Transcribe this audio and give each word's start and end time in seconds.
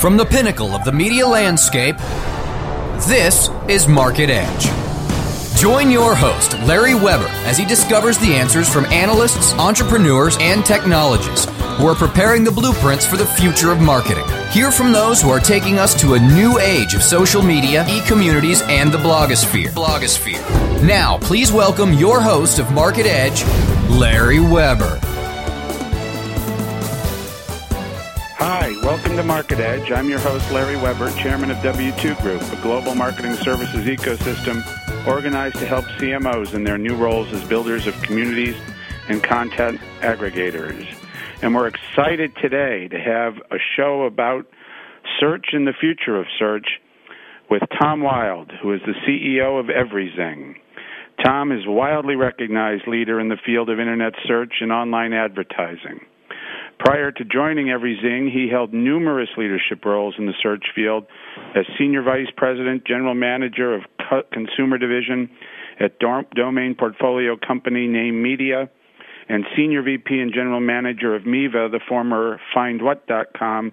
From 0.00 0.16
the 0.16 0.24
pinnacle 0.24 0.74
of 0.74 0.82
the 0.84 0.92
media 0.92 1.26
landscape, 1.26 1.98
this 3.06 3.50
is 3.68 3.86
Market 3.86 4.30
Edge. 4.30 5.60
Join 5.60 5.90
your 5.90 6.14
host, 6.14 6.54
Larry 6.60 6.94
Weber, 6.94 7.28
as 7.44 7.58
he 7.58 7.66
discovers 7.66 8.16
the 8.16 8.32
answers 8.32 8.66
from 8.66 8.86
analysts, 8.86 9.52
entrepreneurs, 9.52 10.38
and 10.40 10.64
technologists 10.64 11.44
who 11.76 11.86
are 11.86 11.94
preparing 11.94 12.44
the 12.44 12.50
blueprints 12.50 13.04
for 13.04 13.18
the 13.18 13.26
future 13.26 13.72
of 13.72 13.82
marketing. 13.82 14.24
Hear 14.52 14.70
from 14.70 14.90
those 14.90 15.20
who 15.20 15.28
are 15.28 15.38
taking 15.38 15.78
us 15.78 15.94
to 16.00 16.14
a 16.14 16.18
new 16.18 16.58
age 16.60 16.94
of 16.94 17.02
social 17.02 17.42
media, 17.42 17.84
e 17.86 18.00
communities, 18.06 18.62
and 18.68 18.90
the 18.90 18.98
blogosphere. 18.98 19.68
Blogosphere. 19.68 20.82
Now, 20.82 21.18
please 21.18 21.52
welcome 21.52 21.92
your 21.92 22.22
host 22.22 22.58
of 22.58 22.72
Market 22.72 23.04
Edge, 23.04 23.44
Larry 23.90 24.40
Weber. 24.40 24.98
Welcome 28.90 29.14
to 29.18 29.22
Market 29.22 29.60
Edge. 29.60 29.92
I'm 29.92 30.08
your 30.08 30.18
host, 30.18 30.50
Larry 30.50 30.74
Weber, 30.74 31.12
chairman 31.12 31.52
of 31.52 31.58
W2 31.58 32.20
Group, 32.22 32.42
a 32.42 32.60
global 32.60 32.96
marketing 32.96 33.34
services 33.34 33.84
ecosystem 33.84 34.66
organized 35.06 35.60
to 35.60 35.66
help 35.66 35.84
CMOs 36.00 36.54
in 36.54 36.64
their 36.64 36.76
new 36.76 36.96
roles 36.96 37.32
as 37.32 37.44
builders 37.44 37.86
of 37.86 37.94
communities 38.02 38.56
and 39.08 39.22
content 39.22 39.80
aggregators. 40.00 40.92
And 41.40 41.54
we're 41.54 41.68
excited 41.68 42.34
today 42.42 42.88
to 42.88 42.98
have 42.98 43.34
a 43.52 43.58
show 43.76 44.06
about 44.06 44.46
search 45.20 45.50
and 45.52 45.68
the 45.68 45.74
future 45.80 46.18
of 46.18 46.26
search 46.36 46.66
with 47.48 47.62
Tom 47.80 48.00
Wilde, 48.00 48.50
who 48.60 48.72
is 48.72 48.80
the 48.84 48.94
CEO 49.06 49.60
of 49.60 49.70
Everyzing. 49.70 50.56
Tom 51.24 51.52
is 51.52 51.64
a 51.64 51.70
wildly 51.70 52.16
recognized 52.16 52.88
leader 52.88 53.20
in 53.20 53.28
the 53.28 53.38
field 53.46 53.70
of 53.70 53.78
internet 53.78 54.14
search 54.26 54.54
and 54.60 54.72
online 54.72 55.12
advertising. 55.12 56.00
Prior 56.80 57.12
to 57.12 57.24
joining 57.26 57.68
Everyzing, 57.68 58.30
he 58.32 58.48
held 58.50 58.72
numerous 58.72 59.28
leadership 59.36 59.84
roles 59.84 60.14
in 60.18 60.24
the 60.24 60.32
search 60.42 60.64
field 60.74 61.04
as 61.54 61.66
Senior 61.78 62.02
Vice 62.02 62.30
President, 62.38 62.86
General 62.86 63.14
Manager 63.14 63.74
of 63.74 63.82
Consumer 64.32 64.78
Division 64.78 65.28
at 65.78 65.98
domain 65.98 66.74
portfolio 66.78 67.36
company 67.36 67.86
Name 67.86 68.22
Media, 68.22 68.70
and 69.28 69.44
Senior 69.54 69.82
VP 69.82 70.20
and 70.20 70.32
General 70.32 70.60
Manager 70.60 71.14
of 71.14 71.26
Miva, 71.26 71.68
the 71.70 71.80
former 71.86 72.40
FindWhat.com 72.56 73.72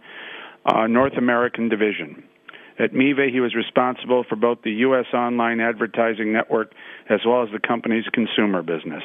uh, 0.65 0.87
North 0.87 1.13
American 1.17 1.69
Division. 1.69 2.23
At 2.79 2.93
Miva, 2.93 3.27
he 3.31 3.39
was 3.39 3.55
responsible 3.55 4.23
for 4.27 4.35
both 4.35 4.59
the 4.63 4.71
U.S. 4.71 5.05
online 5.13 5.59
advertising 5.59 6.31
network 6.31 6.73
as 7.09 7.21
well 7.25 7.43
as 7.43 7.49
the 7.51 7.65
company's 7.65 8.05
consumer 8.13 8.61
business. 8.61 9.03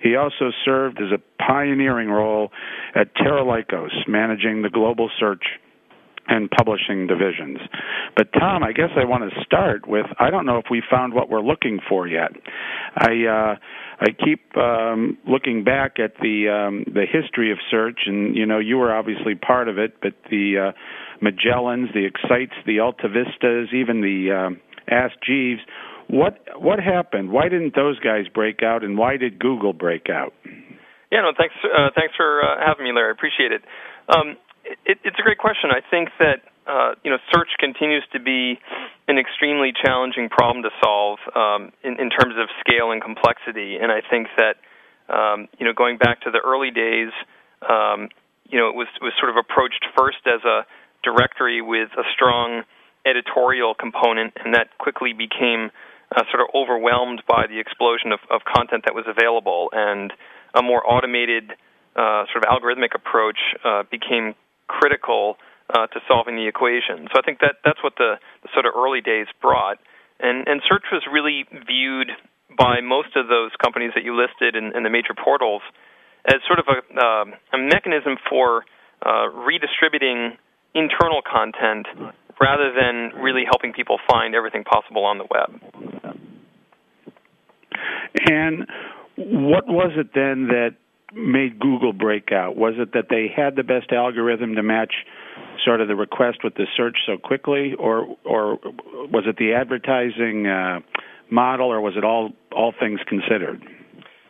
He 0.00 0.14
also 0.14 0.50
served 0.64 1.00
as 1.00 1.10
a 1.12 1.42
pioneering 1.42 2.08
role 2.08 2.52
at 2.94 3.14
Terra 3.16 3.42
Lycos, 3.42 4.06
managing 4.06 4.62
the 4.62 4.70
global 4.70 5.10
search 5.18 5.42
and 6.28 6.50
publishing 6.50 7.06
divisions. 7.06 7.58
But 8.16 8.28
Tom, 8.38 8.62
I 8.62 8.72
guess 8.72 8.90
I 8.96 9.04
want 9.04 9.30
to 9.30 9.44
start 9.44 9.88
with 9.88 10.06
I 10.18 10.30
don't 10.30 10.46
know 10.46 10.58
if 10.58 10.66
we 10.70 10.82
found 10.90 11.14
what 11.14 11.30
we're 11.30 11.42
looking 11.42 11.80
for 11.88 12.06
yet. 12.06 12.30
I 12.96 13.24
uh 13.26 13.54
I 14.00 14.06
keep 14.24 14.56
um 14.56 15.18
looking 15.26 15.64
back 15.64 15.98
at 15.98 16.14
the 16.20 16.48
um 16.48 16.84
the 16.92 17.04
history 17.10 17.50
of 17.50 17.58
search 17.70 18.00
and 18.06 18.36
you 18.36 18.46
know 18.46 18.58
you 18.58 18.76
were 18.76 18.94
obviously 18.94 19.34
part 19.34 19.68
of 19.68 19.78
it 19.78 19.94
but 20.00 20.12
the 20.30 20.68
uh 20.68 20.72
Magellans, 21.22 21.92
the 21.94 22.06
Excites, 22.06 22.54
the 22.64 22.78
AltaVistas, 22.78 23.74
even 23.74 24.00
the 24.00 24.30
um, 24.30 24.60
Ask 24.88 25.14
Jeeves. 25.26 25.60
What 26.08 26.38
what 26.56 26.78
happened? 26.80 27.30
Why 27.30 27.48
didn't 27.48 27.74
those 27.74 27.98
guys 27.98 28.24
break 28.32 28.62
out, 28.62 28.82
and 28.82 28.96
why 28.96 29.16
did 29.16 29.38
Google 29.38 29.72
break 29.72 30.06
out? 30.08 30.32
Yeah, 31.12 31.20
no, 31.22 31.32
thanks. 31.36 31.54
Uh, 31.64 31.88
thanks 31.94 32.14
for 32.16 32.42
uh, 32.42 32.56
having 32.64 32.84
me, 32.84 32.92
Larry. 32.94 33.10
I 33.10 33.12
appreciate 33.12 33.52
it. 33.52 33.62
Um, 34.08 34.36
it. 34.84 34.98
It's 35.04 35.18
a 35.18 35.22
great 35.22 35.38
question. 35.38 35.70
I 35.70 35.80
think 35.90 36.10
that 36.18 36.42
uh, 36.66 36.94
you 37.04 37.10
know 37.10 37.18
search 37.32 37.48
continues 37.58 38.04
to 38.12 38.20
be 38.20 38.58
an 39.08 39.18
extremely 39.18 39.72
challenging 39.72 40.28
problem 40.28 40.62
to 40.62 40.70
solve 40.82 41.18
um, 41.34 41.72
in, 41.82 42.00
in 42.00 42.10
terms 42.10 42.34
of 42.38 42.48
scale 42.60 42.90
and 42.92 43.02
complexity, 43.02 43.76
and 43.80 43.90
I 43.90 44.00
think 44.08 44.28
that 44.36 44.56
um, 45.08 45.48
you 45.58 45.66
know 45.66 45.72
going 45.72 45.98
back 45.98 46.20
to 46.22 46.30
the 46.30 46.40
early 46.44 46.70
days, 46.70 47.12
um, 47.68 48.08
you 48.48 48.58
know 48.58 48.68
it 48.68 48.76
was 48.76 48.88
was 49.00 49.12
sort 49.18 49.30
of 49.30 49.36
approached 49.36 49.84
first 49.96 50.20
as 50.26 50.44
a 50.44 50.66
directory 51.02 51.62
with 51.62 51.88
a 51.96 52.04
strong 52.14 52.62
editorial 53.06 53.74
component, 53.74 54.34
and 54.44 54.54
that 54.54 54.76
quickly 54.78 55.12
became 55.12 55.70
uh, 56.14 56.22
sort 56.30 56.42
of 56.42 56.48
overwhelmed 56.54 57.22
by 57.28 57.46
the 57.48 57.60
explosion 57.60 58.12
of, 58.12 58.20
of 58.30 58.42
content 58.44 58.84
that 58.84 58.94
was 58.94 59.04
available, 59.06 59.70
and 59.72 60.12
a 60.54 60.62
more 60.62 60.82
automated 60.84 61.52
uh, 61.96 62.24
sort 62.32 62.44
of 62.44 62.50
algorithmic 62.50 62.94
approach 62.94 63.38
uh, 63.64 63.82
became 63.90 64.34
critical 64.68 65.36
uh, 65.74 65.86
to 65.88 66.00
solving 66.06 66.36
the 66.36 66.46
equation. 66.46 67.08
So 67.12 67.18
I 67.18 67.22
think 67.24 67.40
that 67.40 67.56
that's 67.64 67.82
what 67.82 67.94
the, 67.98 68.16
the 68.42 68.48
sort 68.54 68.66
of 68.66 68.72
early 68.76 69.00
days 69.00 69.26
brought, 69.40 69.78
and 70.20 70.46
and 70.46 70.62
search 70.68 70.84
was 70.92 71.02
really 71.10 71.44
viewed 71.66 72.12
by 72.56 72.80
most 72.80 73.16
of 73.16 73.28
those 73.28 73.50
companies 73.62 73.92
that 73.94 74.04
you 74.04 74.16
listed 74.16 74.56
in, 74.56 74.76
in 74.76 74.82
the 74.82 74.90
major 74.90 75.12
portals 75.12 75.62
as 76.26 76.40
sort 76.46 76.58
of 76.58 76.66
a, 76.66 76.78
uh, 76.98 77.24
a 77.54 77.58
mechanism 77.58 78.16
for 78.28 78.64
uh, 79.04 79.28
redistributing 79.46 80.36
internal 80.74 81.20
content 81.22 81.86
rather 82.40 82.72
than 82.72 83.10
really 83.20 83.44
helping 83.44 83.72
people 83.72 83.98
find 84.10 84.34
everything 84.34 84.64
possible 84.64 85.04
on 85.04 85.18
the 85.18 85.26
web. 85.30 85.60
And 88.30 88.66
what 89.16 89.66
was 89.66 89.92
it 89.96 90.08
then 90.14 90.48
that 90.48 90.76
made 91.14 91.58
Google 91.58 91.92
break 91.92 92.32
out? 92.32 92.56
Was 92.56 92.74
it 92.78 92.92
that 92.92 93.06
they 93.08 93.26
had 93.34 93.56
the 93.56 93.62
best 93.62 93.92
algorithm 93.92 94.54
to 94.56 94.62
match 94.62 94.92
sort 95.64 95.80
of 95.80 95.88
the 95.88 95.96
request 95.96 96.38
with 96.44 96.54
the 96.54 96.66
search 96.76 96.96
so 97.06 97.16
quickly, 97.16 97.74
or 97.78 98.16
or 98.24 98.58
was 99.10 99.24
it 99.26 99.36
the 99.36 99.54
advertising 99.54 100.46
uh, 100.46 100.80
model, 101.30 101.68
or 101.68 101.80
was 101.80 101.94
it 101.96 102.04
all 102.04 102.32
all 102.52 102.72
things 102.78 103.00
considered? 103.08 103.62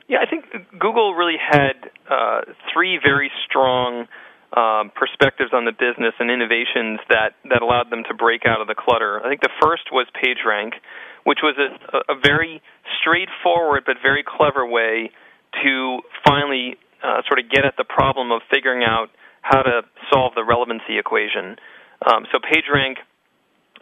Yeah, 0.09 0.19
I 0.25 0.31
think 0.31 0.45
Google 0.79 1.15
really 1.15 1.37
had 1.39 1.77
uh, 2.09 2.41
three 2.73 2.99
very 3.03 3.31
strong 3.47 4.07
um, 4.57 4.91
perspectives 4.97 5.53
on 5.53 5.67
the 5.67 5.77
business 5.77 6.17
and 6.19 6.31
innovations 6.31 7.01
that, 7.11 7.37
that 7.53 7.61
allowed 7.61 7.91
them 7.91 8.03
to 8.09 8.15
break 8.15 8.49
out 8.49 8.63
of 8.63 8.67
the 8.67 8.75
clutter. 8.75 9.21
I 9.21 9.29
think 9.29 9.43
the 9.43 9.53
first 9.61 9.93
was 9.93 10.09
PageRank, 10.17 10.73
which 11.25 11.41
was 11.43 11.61
a, 11.61 12.13
a 12.13 12.17
very 12.17 12.63
straightforward 13.01 13.85
but 13.85 13.97
very 14.01 14.25
clever 14.25 14.65
way 14.65 15.11
to 15.63 16.01
finally 16.27 16.77
uh, 17.03 17.23
sort 17.27 17.39
of 17.39 17.51
get 17.51 17.65
at 17.65 17.75
the 17.77 17.85
problem 17.85 18.33
of 18.33 18.43
figuring 18.51 18.83
out 18.83 19.09
how 19.43 19.63
to 19.63 19.83
solve 20.13 20.35
the 20.35 20.45
relevancy 20.45 20.99
equation. 20.99 21.57
Um, 22.05 22.27
so 22.33 22.39
PageRank, 22.39 22.97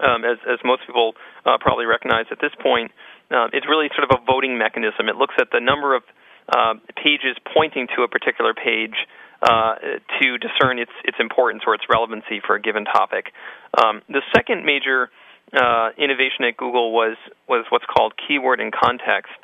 um, 0.01 0.25
as, 0.25 0.39
as 0.49 0.59
most 0.65 0.83
people 0.87 1.15
uh, 1.45 1.59
probably 1.61 1.87
recognize 1.87 2.27
at 2.31 2.39
this 2.41 2.53
point, 2.63 2.93
uh, 3.31 3.49
it's 3.53 3.67
really 3.69 3.89
sort 3.97 4.09
of 4.09 4.21
a 4.21 4.25
voting 4.25 4.59
mechanism. 4.59 5.09
It 5.09 5.17
looks 5.17 5.35
at 5.41 5.49
the 5.51 5.61
number 5.61 5.97
of 5.97 6.03
uh, 6.49 6.75
pages 6.95 7.37
pointing 7.55 7.89
to 7.97 8.03
a 8.03 8.09
particular 8.09 8.55
page 8.55 8.95
uh, 9.43 9.75
to 10.21 10.39
discern 10.39 10.79
its 10.79 10.93
its 11.05 11.17
importance 11.21 11.63
or 11.67 11.75
its 11.75 11.85
relevancy 11.91 12.41
for 12.47 12.57
a 12.57 12.61
given 12.61 12.85
topic. 12.85 13.33
Um, 13.77 14.03
the 14.09 14.23
second 14.35 14.65
major 14.65 15.11
uh, 15.53 15.91
innovation 15.99 16.45
at 16.49 16.57
Google 16.57 16.93
was 16.93 17.17
was 17.49 17.67
what's 17.71 17.85
called 17.85 18.15
keyword 18.17 18.61
in 18.61 18.71
context, 18.71 19.37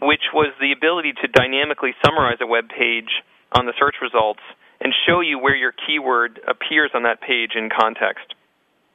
which 0.00 0.30
was 0.32 0.52
the 0.60 0.72
ability 0.72 1.12
to 1.22 1.28
dynamically 1.28 1.92
summarize 2.04 2.38
a 2.40 2.46
web 2.46 2.68
page 2.68 3.10
on 3.52 3.66
the 3.66 3.74
search 3.78 3.96
results 4.00 4.40
and 4.80 4.94
show 5.06 5.20
you 5.20 5.38
where 5.38 5.56
your 5.56 5.72
keyword 5.72 6.40
appears 6.46 6.90
on 6.94 7.02
that 7.02 7.20
page 7.20 7.52
in 7.54 7.68
context. 7.68 8.34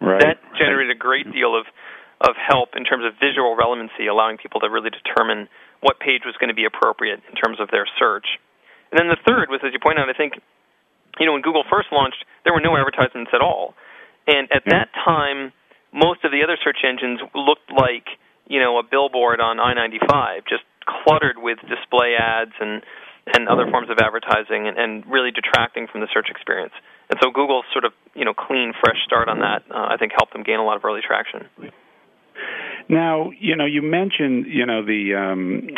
Right. 0.01 0.19
That 0.19 0.37
generated 0.57 0.95
a 0.95 0.99
great 0.99 1.31
deal 1.31 1.57
of 1.57 1.65
of 2.21 2.35
help 2.39 2.75
in 2.75 2.85
terms 2.85 3.03
of 3.03 3.13
visual 3.19 3.55
relevancy, 3.55 4.07
allowing 4.07 4.37
people 4.37 4.61
to 4.61 4.69
really 4.71 4.89
determine 4.89 5.49
what 5.81 5.99
page 5.99 6.23
was 6.23 6.35
going 6.39 6.47
to 6.47 6.55
be 6.55 6.63
appropriate 6.63 7.19
in 7.27 7.35
terms 7.35 7.59
of 7.59 7.69
their 7.71 7.85
search. 7.99 8.39
And 8.91 8.99
then 8.99 9.07
the 9.11 9.19
third 9.27 9.51
was, 9.51 9.59
as 9.65 9.73
you 9.73 9.79
point 9.83 9.99
out, 9.99 10.07
I 10.07 10.15
think, 10.15 10.39
you 11.19 11.25
know, 11.25 11.33
when 11.33 11.41
Google 11.41 11.63
first 11.69 11.91
launched, 11.91 12.23
there 12.43 12.53
were 12.53 12.63
no 12.63 12.77
advertisements 12.77 13.31
at 13.35 13.41
all. 13.41 13.75
And 14.27 14.47
at 14.51 14.63
that 14.71 14.89
time, 15.03 15.51
most 15.91 16.23
of 16.23 16.31
the 16.31 16.41
other 16.43 16.57
search 16.63 16.79
engines 16.87 17.19
looked 17.35 17.69
like, 17.69 18.07
you 18.47 18.59
know, 18.59 18.79
a 18.79 18.83
billboard 18.83 19.41
on 19.41 19.59
I-95, 19.59 20.47
just 20.47 20.63
cluttered 20.85 21.37
with 21.37 21.59
display 21.67 22.15
ads 22.17 22.53
and 22.59 22.83
and 23.27 23.47
other 23.47 23.65
forms 23.71 23.89
of 23.89 23.97
advertising 23.97 24.67
and, 24.67 24.77
and 24.77 25.03
really 25.07 25.31
detracting 25.31 25.87
from 25.91 26.01
the 26.01 26.07
search 26.13 26.27
experience. 26.29 26.73
And 27.09 27.19
so 27.23 27.31
Google's 27.31 27.65
sort 27.73 27.83
of, 27.83 27.91
you 28.13 28.23
know, 28.23 28.33
clean, 28.33 28.71
fresh 28.79 28.97
start 29.03 29.29
on 29.29 29.39
that, 29.39 29.63
uh, 29.71 29.87
I 29.89 29.97
think 29.97 30.11
helped 30.15 30.33
them 30.33 30.43
gain 30.43 30.59
a 30.59 30.63
lot 30.63 30.77
of 30.77 30.85
early 30.85 31.01
traction. 31.01 31.49
Now, 32.87 33.31
you 33.39 33.55
know, 33.55 33.65
you 33.65 33.81
mentioned, 33.81 34.45
you 34.47 34.65
know, 34.65 34.85
the 34.85 35.15
um, 35.15 35.69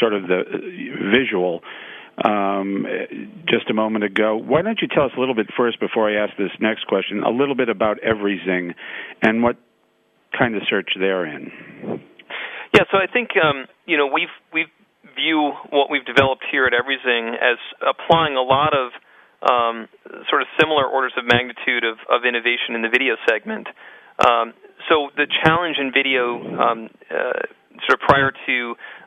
sort 0.00 0.14
of 0.14 0.22
the 0.22 0.44
visual 1.12 1.60
um, 2.24 2.86
just 3.46 3.68
a 3.68 3.74
moment 3.74 4.04
ago. 4.04 4.36
Why 4.36 4.62
don't 4.62 4.80
you 4.80 4.88
tell 4.88 5.04
us 5.04 5.12
a 5.16 5.20
little 5.20 5.34
bit 5.34 5.48
first, 5.54 5.80
before 5.80 6.08
I 6.08 6.24
ask 6.24 6.36
this 6.38 6.52
next 6.58 6.86
question, 6.86 7.22
a 7.22 7.30
little 7.30 7.54
bit 7.54 7.68
about 7.68 7.98
Everyzing 8.02 8.74
and 9.20 9.42
what 9.42 9.56
kind 10.38 10.56
of 10.56 10.62
search 10.70 10.90
they're 10.98 11.26
in? 11.26 12.00
Yeah, 12.74 12.82
so 12.90 12.98
I 12.98 13.06
think 13.06 13.30
um, 13.38 13.70
you 13.86 13.96
know 13.96 14.10
we've 14.10 14.34
we 14.52 14.66
view 15.14 15.54
what 15.70 15.90
we've 15.90 16.04
developed 16.04 16.42
here 16.50 16.66
at 16.66 16.74
Everyzing 16.74 17.38
as 17.38 17.62
applying 17.78 18.34
a 18.34 18.42
lot 18.42 18.74
of 18.74 18.90
um, 19.46 19.86
sort 20.26 20.42
of 20.42 20.48
similar 20.58 20.82
orders 20.82 21.12
of 21.16 21.22
magnitude 21.22 21.86
of, 21.86 22.02
of 22.10 22.26
innovation 22.26 22.74
in 22.74 22.82
the 22.82 22.90
video 22.90 23.14
segment. 23.30 23.68
Um, 24.26 24.54
so 24.90 25.14
the 25.14 25.30
challenge 25.44 25.76
in 25.78 25.92
video, 25.94 26.40
um, 26.58 26.90
uh, 27.14 27.46
sort 27.86 27.94
of 27.94 28.02
prior 28.08 28.32
to 28.32 28.56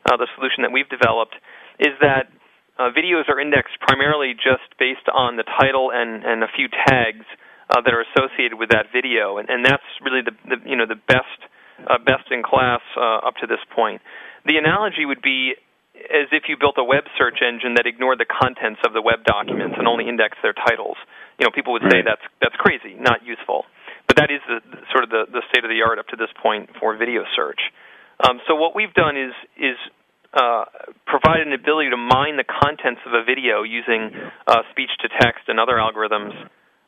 uh, 0.08 0.16
the 0.16 0.28
solution 0.36 0.64
that 0.64 0.72
we've 0.72 0.88
developed, 0.88 1.36
is 1.78 1.92
that 2.00 2.32
uh, 2.78 2.88
videos 2.96 3.28
are 3.28 3.36
indexed 3.36 3.76
primarily 3.84 4.32
just 4.32 4.64
based 4.78 5.12
on 5.12 5.36
the 5.36 5.44
title 5.60 5.90
and, 5.92 6.24
and 6.24 6.42
a 6.42 6.48
few 6.56 6.68
tags 6.88 7.26
uh, 7.68 7.82
that 7.84 7.92
are 7.92 8.06
associated 8.14 8.56
with 8.56 8.70
that 8.70 8.88
video, 8.94 9.36
and, 9.36 9.50
and 9.50 9.60
that's 9.60 9.84
really 10.00 10.24
the, 10.24 10.32
the 10.48 10.56
you 10.64 10.76
know 10.76 10.86
the 10.86 10.96
best 10.96 11.36
uh, 11.86 11.98
best 11.98 12.30
in 12.30 12.42
class 12.42 12.80
uh, 12.96 13.26
up 13.26 13.36
to 13.40 13.46
this 13.46 13.62
point. 13.74 14.02
The 14.46 14.56
analogy 14.56 15.04
would 15.04 15.22
be 15.22 15.54
as 15.98 16.30
if 16.30 16.46
you 16.46 16.56
built 16.58 16.78
a 16.78 16.84
web 16.84 17.04
search 17.18 17.42
engine 17.42 17.74
that 17.74 17.86
ignored 17.86 18.18
the 18.18 18.28
contents 18.28 18.80
of 18.86 18.94
the 18.94 19.02
web 19.02 19.26
documents 19.26 19.74
and 19.78 19.86
only 19.86 20.08
indexed 20.08 20.38
their 20.42 20.54
titles. 20.54 20.96
You 21.38 21.46
know, 21.46 21.50
people 21.50 21.72
would 21.74 21.86
say 21.90 22.02
that's 22.06 22.22
that's 22.40 22.54
crazy, 22.56 22.94
not 22.94 23.26
useful. 23.26 23.66
But 24.06 24.16
that 24.16 24.30
is 24.32 24.40
the, 24.48 24.64
sort 24.88 25.04
of 25.04 25.10
the, 25.10 25.28
the 25.28 25.42
state 25.52 25.64
of 25.64 25.70
the 25.70 25.84
art 25.84 25.98
up 25.98 26.08
to 26.08 26.16
this 26.16 26.32
point 26.40 26.70
for 26.80 26.96
video 26.96 27.28
search. 27.36 27.60
Um, 28.24 28.40
so 28.48 28.56
what 28.56 28.74
we've 28.74 28.94
done 28.94 29.18
is 29.18 29.34
is 29.58 29.76
uh, 30.32 30.64
provide 31.06 31.40
an 31.40 31.52
ability 31.52 31.90
to 31.90 31.96
mine 31.96 32.36
the 32.36 32.44
contents 32.44 33.00
of 33.06 33.12
a 33.12 33.24
video 33.24 33.62
using 33.62 34.12
uh, 34.46 34.62
speech 34.70 34.90
to 35.00 35.08
text 35.20 35.48
and 35.48 35.58
other 35.58 35.80
algorithms, 35.80 36.32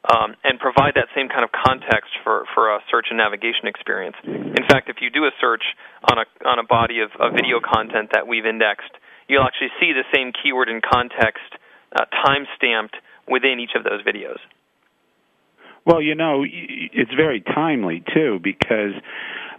um, 0.08 0.34
and 0.44 0.58
provide 0.58 0.94
that 0.94 1.08
same 1.14 1.28
kind 1.28 1.44
of 1.44 1.50
context 1.52 2.10
for, 2.24 2.44
for 2.54 2.74
a 2.74 2.80
search 2.90 3.06
and 3.10 3.18
navigation 3.18 3.68
experience. 3.68 4.16
In 4.24 4.64
fact, 4.68 4.88
if 4.88 4.96
you 5.00 5.10
do 5.10 5.24
a 5.24 5.30
search 5.40 5.62
on 6.10 6.18
a 6.18 6.48
on 6.48 6.58
a 6.58 6.64
body 6.64 7.00
of, 7.00 7.10
of 7.20 7.34
video 7.34 7.60
content 7.60 8.10
that 8.14 8.26
we've 8.26 8.46
indexed, 8.46 8.92
you'll 9.28 9.44
actually 9.44 9.70
see 9.78 9.92
the 9.92 10.04
same 10.14 10.32
keyword 10.32 10.68
and 10.68 10.82
context 10.82 11.52
uh, 11.92 12.04
time 12.24 12.46
stamped 12.56 12.96
within 13.28 13.60
each 13.60 13.76
of 13.76 13.84
those 13.84 14.00
videos. 14.02 14.40
Well, 15.84 16.00
you 16.00 16.14
know, 16.14 16.44
it's 16.44 17.12
very 17.14 17.40
timely 17.40 18.02
too 18.14 18.40
because 18.42 18.92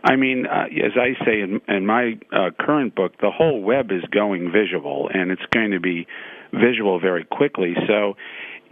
I 0.04 0.16
mean, 0.16 0.46
uh, 0.48 0.66
as 0.84 0.94
I 0.96 1.24
say 1.24 1.42
in, 1.42 1.62
in 1.68 1.86
my 1.86 2.20
uh, 2.32 2.50
current 2.60 2.96
book, 2.96 3.14
the 3.22 3.30
whole 3.30 3.62
web 3.62 3.92
is 3.92 4.04
going 4.12 4.52
visual, 4.52 5.10
and 5.14 5.30
it's 5.30 5.46
going 5.54 5.72
to 5.72 5.80
be 5.80 6.08
visual 6.52 7.00
very 7.00 7.24
quickly. 7.24 7.76
So 7.88 8.16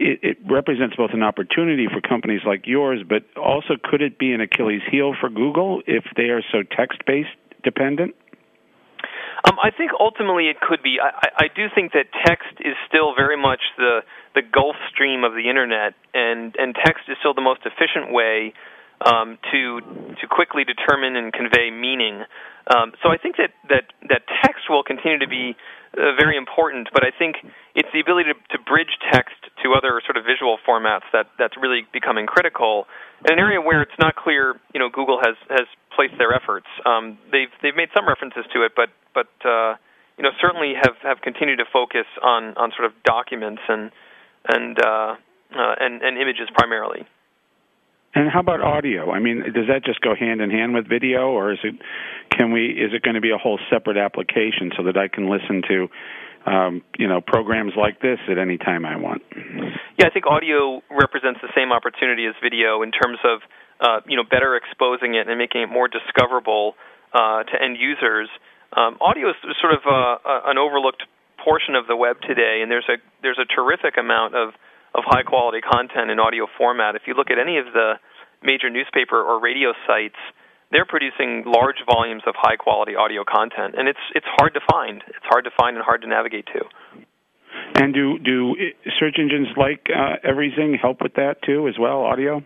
it, 0.00 0.18
it 0.22 0.36
represents 0.50 0.96
both 0.96 1.10
an 1.12 1.22
opportunity 1.22 1.86
for 1.86 2.00
companies 2.00 2.40
like 2.46 2.66
yours, 2.66 3.04
but 3.06 3.22
also 3.36 3.76
could 3.76 4.00
it 4.00 4.18
be 4.18 4.32
an 4.32 4.40
Achilles 4.40 4.80
heel 4.90 5.14
for 5.20 5.28
Google 5.28 5.82
if 5.86 6.04
they 6.16 6.32
are 6.32 6.42
so 6.50 6.62
text 6.64 7.04
based 7.06 7.36
dependent? 7.62 8.14
Um, 9.44 9.56
I 9.62 9.70
think 9.70 9.92
ultimately 9.98 10.48
it 10.48 10.60
could 10.60 10.82
be. 10.82 10.96
I, 11.00 11.44
I 11.44 11.46
do 11.54 11.68
think 11.74 11.92
that 11.92 12.08
text 12.26 12.60
is 12.60 12.74
still 12.88 13.14
very 13.14 13.36
much 13.36 13.60
the 13.76 14.00
the 14.34 14.42
Gulf 14.42 14.76
Stream 14.92 15.24
of 15.24 15.32
the 15.32 15.48
internet, 15.48 15.94
and 16.12 16.54
and 16.58 16.74
text 16.74 17.04
is 17.08 17.16
still 17.20 17.32
the 17.32 17.44
most 17.44 17.60
efficient 17.64 18.12
way 18.12 18.52
um, 19.00 19.38
to 19.52 19.80
to 20.20 20.26
quickly 20.28 20.64
determine 20.64 21.16
and 21.16 21.32
convey 21.32 21.70
meaning. 21.70 22.24
Um, 22.68 22.92
so 23.02 23.08
I 23.08 23.16
think 23.16 23.36
that, 23.36 23.50
that 23.68 23.84
that 24.08 24.22
text 24.44 24.68
will 24.68 24.82
continue 24.82 25.18
to 25.18 25.28
be 25.28 25.56
uh, 25.96 26.14
very 26.14 26.36
important, 26.36 26.88
but 26.92 27.02
I 27.02 27.10
think 27.10 27.36
it's 27.74 27.88
the 27.92 28.00
ability 28.00 28.30
to, 28.30 28.56
to 28.56 28.62
bridge 28.62 28.94
text 29.10 29.40
to 29.64 29.72
other 29.72 30.00
sort 30.04 30.16
of 30.16 30.24
visual 30.24 30.58
formats 30.68 31.08
that 31.12 31.26
that's 31.38 31.56
really 31.56 31.86
becoming 31.92 32.26
critical. 32.26 32.86
In 33.26 33.34
an 33.34 33.38
area 33.38 33.60
where 33.60 33.82
it's 33.82 33.98
not 33.98 34.16
clear, 34.16 34.54
you 34.74 34.80
know, 34.80 34.88
Google 34.88 35.18
has 35.24 35.36
has 35.48 35.66
placed 35.96 36.14
their 36.18 36.32
efforts. 36.32 36.66
Um, 36.84 37.18
they've 37.32 37.52
they've 37.62 37.76
made 37.76 37.88
some 37.96 38.06
references 38.06 38.44
to 38.52 38.62
it, 38.62 38.72
but 38.76 38.90
but 39.14 39.32
uh, 39.48 39.74
you 40.16 40.22
know 40.22 40.30
certainly 40.40 40.74
have 40.76 40.94
have 41.02 41.20
continued 41.22 41.58
to 41.58 41.66
focus 41.72 42.06
on 42.22 42.54
on 42.56 42.70
sort 42.76 42.84
of 42.84 42.92
documents 43.02 43.62
and 43.68 43.90
and 44.46 44.78
uh, 44.78 45.16
uh, 45.56 45.74
and, 45.80 46.02
and 46.02 46.18
images 46.18 46.48
primarily. 46.54 47.06
And 48.14 48.28
how 48.28 48.40
about 48.40 48.60
audio? 48.60 49.12
I 49.12 49.20
mean, 49.20 49.42
does 49.54 49.68
that 49.68 49.84
just 49.84 50.00
go 50.00 50.14
hand 50.18 50.40
in 50.40 50.50
hand 50.50 50.74
with 50.74 50.88
video, 50.88 51.30
or 51.30 51.52
is 51.52 51.58
it 51.62 51.74
can 52.36 52.50
we 52.50 52.66
is 52.66 52.90
it 52.92 53.02
going 53.02 53.14
to 53.14 53.20
be 53.20 53.30
a 53.30 53.38
whole 53.38 53.58
separate 53.70 53.96
application 53.96 54.72
so 54.76 54.82
that 54.84 54.96
I 54.96 55.06
can 55.06 55.30
listen 55.30 55.62
to 55.68 55.88
um, 56.50 56.82
you 56.98 57.06
know 57.06 57.20
programs 57.20 57.74
like 57.76 58.00
this 58.00 58.18
at 58.28 58.36
any 58.36 58.58
time 58.58 58.84
I 58.84 58.96
want? 58.96 59.22
Yeah, 59.98 60.06
I 60.06 60.10
think 60.10 60.26
audio 60.26 60.82
represents 60.90 61.38
the 61.40 61.52
same 61.54 61.70
opportunity 61.70 62.26
as 62.26 62.34
video 62.42 62.82
in 62.82 62.90
terms 62.90 63.18
of 63.22 63.40
uh, 63.78 64.00
you 64.06 64.16
know 64.16 64.24
better 64.24 64.56
exposing 64.56 65.14
it 65.14 65.28
and 65.28 65.38
making 65.38 65.62
it 65.62 65.70
more 65.70 65.86
discoverable 65.86 66.74
uh, 67.14 67.44
to 67.44 67.62
end 67.62 67.78
users. 67.78 68.28
Um, 68.74 68.98
audio 69.00 69.30
is 69.30 69.36
sort 69.60 69.74
of 69.74 69.86
uh, 69.86 70.50
an 70.50 70.58
overlooked 70.58 71.02
portion 71.38 71.74
of 71.74 71.86
the 71.86 71.94
web 71.94 72.20
today, 72.26 72.58
and 72.62 72.70
there's 72.70 72.88
a 72.90 72.98
there's 73.22 73.38
a 73.38 73.46
terrific 73.46 73.94
amount 73.98 74.34
of 74.34 74.50
of 74.94 75.04
high 75.06 75.22
quality 75.22 75.60
content 75.60 76.10
in 76.10 76.18
audio 76.18 76.46
format. 76.58 76.94
If 76.96 77.02
you 77.06 77.14
look 77.14 77.30
at 77.30 77.38
any 77.38 77.58
of 77.58 77.66
the 77.72 77.94
major 78.42 78.70
newspaper 78.70 79.20
or 79.20 79.40
radio 79.40 79.72
sites, 79.86 80.18
they're 80.70 80.86
producing 80.86 81.44
large 81.46 81.82
volumes 81.86 82.22
of 82.26 82.34
high 82.38 82.56
quality 82.56 82.94
audio 82.94 83.24
content, 83.26 83.74
and 83.76 83.88
it's 83.88 84.02
it's 84.14 84.26
hard 84.38 84.54
to 84.54 84.60
find. 84.70 85.02
It's 85.06 85.26
hard 85.26 85.44
to 85.44 85.50
find 85.58 85.76
and 85.76 85.84
hard 85.84 86.02
to 86.02 86.08
navigate 86.08 86.46
to. 86.54 86.62
And 87.74 87.94
do 87.94 88.18
do 88.18 88.54
search 88.98 89.16
engines 89.18 89.48
like 89.56 89.86
uh, 89.90 90.22
Everyzing 90.22 90.78
help 90.80 91.02
with 91.02 91.14
that 91.14 91.42
too 91.42 91.66
as 91.68 91.74
well? 91.78 92.02
Audio. 92.06 92.42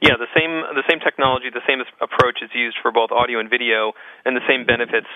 Yeah, 0.00 0.16
the 0.16 0.30
same 0.32 0.64
the 0.72 0.84
same 0.88 1.00
technology, 1.00 1.52
the 1.52 1.64
same 1.68 1.80
approach 2.00 2.40
is 2.42 2.50
used 2.54 2.76
for 2.80 2.92
both 2.92 3.10
audio 3.12 3.40
and 3.40 3.50
video, 3.50 3.92
and 4.24 4.36
the 4.36 4.44
same 4.48 4.64
benefits 4.64 5.10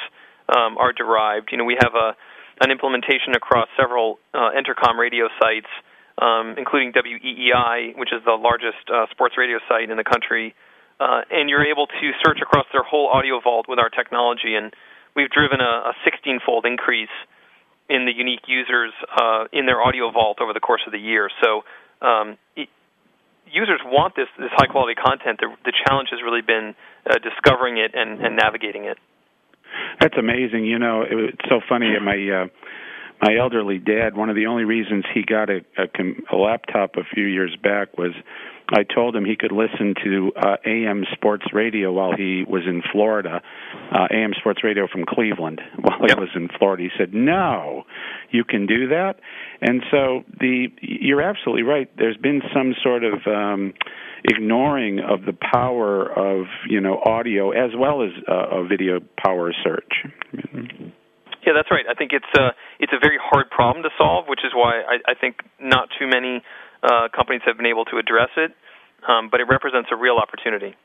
um, 0.49 0.77
are 0.77 0.93
derived. 0.93 1.51
You 1.53 1.59
know, 1.59 1.65
we 1.65 1.77
have 1.81 1.95
a 1.95 2.17
an 2.61 2.71
implementation 2.71 3.35
across 3.35 3.69
several 3.81 4.19
uh, 4.35 4.53
Entercom 4.53 4.99
radio 4.99 5.29
sites 5.41 5.71
um, 6.19 6.55
including 6.59 6.93
WEEI, 6.93 7.97
which 7.97 8.13
is 8.13 8.21
the 8.25 8.37
largest 8.37 8.85
uh, 8.93 9.07
sports 9.11 9.37
radio 9.39 9.59
site 9.69 9.91
in 9.91 9.97
the 9.97 10.05
country. 10.05 10.55
Uh, 11.01 11.23
and 11.31 11.49
you're 11.49 11.65
able 11.65 11.87
to 11.87 12.11
search 12.25 12.39
across 12.43 12.67
their 12.73 12.85
whole 12.85 13.09
audio 13.09 13.41
vault 13.41 13.67
with 13.69 13.79
our 13.79 13.91
technology, 13.91 14.55
and 14.55 14.73
we've 15.17 15.31
driven 15.31 15.61
a, 15.61 15.91
a 15.91 15.95
16-fold 16.07 16.65
increase 16.67 17.13
in 17.89 18.07
the 18.07 18.13
unique 18.15 18.47
users 18.47 18.93
uh, 19.21 19.45
in 19.53 19.67
their 19.67 19.83
audio 19.83 20.11
vault 20.11 20.39
over 20.41 20.53
the 20.53 20.61
course 20.61 20.83
of 20.87 20.93
the 20.93 20.99
year. 20.99 21.29
So 21.43 21.63
um, 22.07 22.39
it, 22.57 22.69
users 23.51 23.81
want 23.85 24.17
this 24.17 24.29
this 24.39 24.51
high 24.53 24.67
quality 24.67 24.95
content. 24.95 25.41
The, 25.41 25.53
the 25.65 25.73
challenge 25.87 26.09
has 26.11 26.21
really 26.23 26.41
been 26.41 26.75
uh, 27.09 27.19
discovering 27.19 27.79
it 27.79 27.93
and, 27.95 28.21
and 28.21 28.37
navigating 28.37 28.85
it. 28.85 28.99
That's 30.01 30.17
amazing. 30.17 30.65
You 30.65 30.79
know, 30.79 31.03
it, 31.03 31.35
it's 31.35 31.49
so 31.49 31.61
funny. 31.69 31.95
At 31.95 32.03
my 32.03 32.17
uh, 32.17 32.47
my 33.23 33.37
elderly 33.37 33.79
dad, 33.79 34.17
one 34.17 34.31
of 34.31 34.37
the 34.37 34.47
only 34.47 34.65
reasons 34.65 35.05
he 35.15 35.23
got 35.23 35.49
a, 35.49 35.61
a, 35.79 36.35
a 36.35 36.37
laptop 36.37 36.97
a 36.97 37.05
few 37.15 37.25
years 37.25 37.57
back 37.63 37.97
was 37.97 38.13
I 38.75 38.83
told 38.83 39.15
him 39.15 39.25
he 39.25 39.37
could 39.37 39.53
listen 39.53 39.95
to 40.03 40.33
uh, 40.35 40.57
AM 40.65 41.05
sports 41.13 41.45
radio 41.53 41.93
while 41.93 42.17
he 42.17 42.45
was 42.49 42.63
in 42.67 42.83
Florida, 42.91 43.43
uh, 43.93 44.09
AM 44.11 44.33
sports 44.39 44.65
radio 44.65 44.89
from 44.89 45.05
Cleveland 45.07 45.61
while 45.81 46.01
yep. 46.01 46.17
he 46.17 46.21
was 46.21 46.31
in 46.35 46.49
Florida. 46.59 46.85
He 46.85 46.89
said, 46.97 47.13
"No, 47.13 47.85
you 48.31 48.45
can 48.45 48.67
do 48.67 48.89
that." 48.89 49.21
And 49.61 49.83
so 49.91 50.25
the 50.41 50.69
you're 50.81 51.23
absolutely 51.23 51.65
right. 51.65 51.91
There's 51.97 52.17
been 52.17 52.41
some 52.55 52.75
sort 52.83 53.05
of 53.05 53.27
um, 53.27 53.75
ignoring 54.25 55.01
of 55.01 55.27
the 55.27 55.35
power 55.35 56.11
of 56.11 56.47
you 56.69 56.81
know 56.81 56.99
audio 57.05 57.51
as 57.51 57.73
well 57.77 58.03
as 58.03 58.11
uh, 58.27 58.57
a 58.57 58.67
video 58.67 59.01
power 59.23 59.53
search. 59.63 59.93
Mm-hmm. 60.35 60.89
Yeah, 61.47 61.53
that's 61.55 61.71
right. 61.71 61.85
I 61.91 61.95
think 61.95 62.13
it's 62.13 62.31
a 62.37 62.43
uh, 62.43 62.51
it's 62.79 62.93
a 62.93 63.01
very 63.01 63.19
hard 63.21 63.51
problem 63.51 63.83
to 63.83 63.91
solve, 63.99 64.27
which 64.29 64.41
is 64.45 64.53
why 64.55 64.83
I, 64.83 65.13
I 65.13 65.15
think 65.15 65.43
not 65.61 65.89
too 65.99 66.07
many 66.07 66.43
uh, 66.83 67.09
companies 67.15 67.43
have 67.47 67.57
been 67.57 67.67
able 67.67 67.85
to 67.87 67.99
address 67.99 68.31
it. 68.37 68.53
Um, 69.07 69.29
but 69.31 69.41
it 69.41 69.49
represents 69.51 69.89
a 69.93 69.97
real 69.97 70.19
opportunity. 70.19 70.77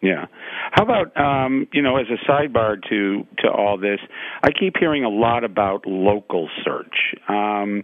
Yeah. 0.00 0.26
How 0.72 0.84
about 0.84 1.16
um, 1.16 1.66
you 1.72 1.82
know, 1.82 1.96
as 1.96 2.06
a 2.06 2.30
sidebar 2.30 2.76
to 2.88 3.26
to 3.38 3.50
all 3.50 3.78
this, 3.78 3.98
I 4.42 4.50
keep 4.50 4.74
hearing 4.78 5.04
a 5.04 5.08
lot 5.08 5.44
about 5.44 5.86
local 5.86 6.48
search. 6.64 7.14
Um, 7.28 7.82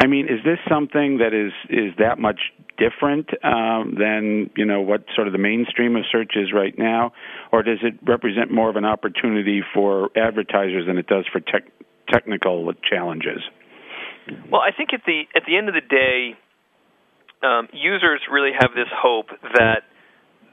I 0.00 0.06
mean, 0.06 0.26
is 0.26 0.42
this 0.44 0.58
something 0.66 1.18
that 1.18 1.34
is 1.34 1.52
is 1.68 1.92
that 1.98 2.18
much 2.18 2.40
different 2.78 3.28
um, 3.44 3.96
than 3.98 4.48
you 4.56 4.64
know 4.64 4.80
what 4.80 5.04
sort 5.14 5.26
of 5.26 5.32
the 5.32 5.38
mainstream 5.38 5.94
of 5.94 6.04
search 6.10 6.32
is 6.36 6.54
right 6.54 6.76
now, 6.78 7.12
or 7.52 7.62
does 7.62 7.78
it 7.82 7.94
represent 8.08 8.50
more 8.50 8.70
of 8.70 8.76
an 8.76 8.86
opportunity 8.86 9.62
for 9.74 10.08
advertisers 10.16 10.86
than 10.86 10.96
it 10.96 11.06
does 11.06 11.26
for 11.30 11.40
tech, 11.40 11.64
technical 12.10 12.72
challenges? 12.88 13.42
Well, 14.50 14.62
I 14.62 14.72
think 14.74 14.94
at 14.94 15.02
the 15.06 15.24
at 15.36 15.42
the 15.46 15.58
end 15.58 15.68
of 15.68 15.74
the 15.74 15.84
day, 15.84 16.32
um, 17.46 17.68
users 17.74 18.22
really 18.32 18.52
have 18.58 18.70
this 18.74 18.88
hope 18.90 19.28
that 19.52 19.84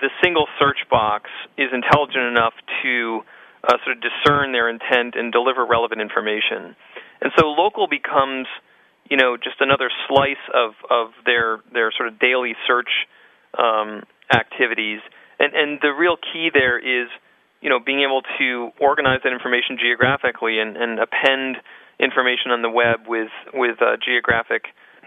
the 0.01 0.09
single 0.21 0.47
search 0.59 0.83
box 0.91 1.29
is 1.57 1.69
intelligent 1.71 2.35
enough 2.35 2.53
to 2.83 3.21
uh, 3.63 3.77
sort 3.85 3.95
of 3.95 4.03
discern 4.03 4.51
their 4.51 4.67
intent 4.67 5.15
and 5.15 5.31
deliver 5.31 5.65
relevant 5.65 6.01
information, 6.01 6.75
and 7.21 7.31
so 7.39 7.47
local 7.47 7.87
becomes 7.87 8.47
you 9.09 9.17
know 9.17 9.37
just 9.37 9.57
another 9.59 9.89
slice 10.07 10.43
of 10.53 10.71
of 10.89 11.11
their 11.25 11.59
their 11.73 11.91
sort 11.95 12.09
of 12.09 12.19
daily 12.19 12.55
search 12.67 12.89
um, 13.57 14.03
activities. 14.33 14.99
And 15.39 15.53
and 15.53 15.79
the 15.81 15.93
real 15.93 16.17
key 16.17 16.49
there 16.53 16.77
is 16.77 17.09
you 17.61 17.69
know 17.69 17.79
being 17.79 18.01
able 18.01 18.21
to 18.39 18.71
organize 18.79 19.21
that 19.23 19.33
information 19.33 19.77
geographically 19.79 20.59
and, 20.59 20.77
and 20.77 20.99
append 20.99 21.57
information 21.99 22.51
on 22.51 22.61
the 22.61 22.69
web 22.69 23.07
with 23.07 23.31
with 23.53 23.81
uh, 23.81 23.97
geographic 24.03 24.65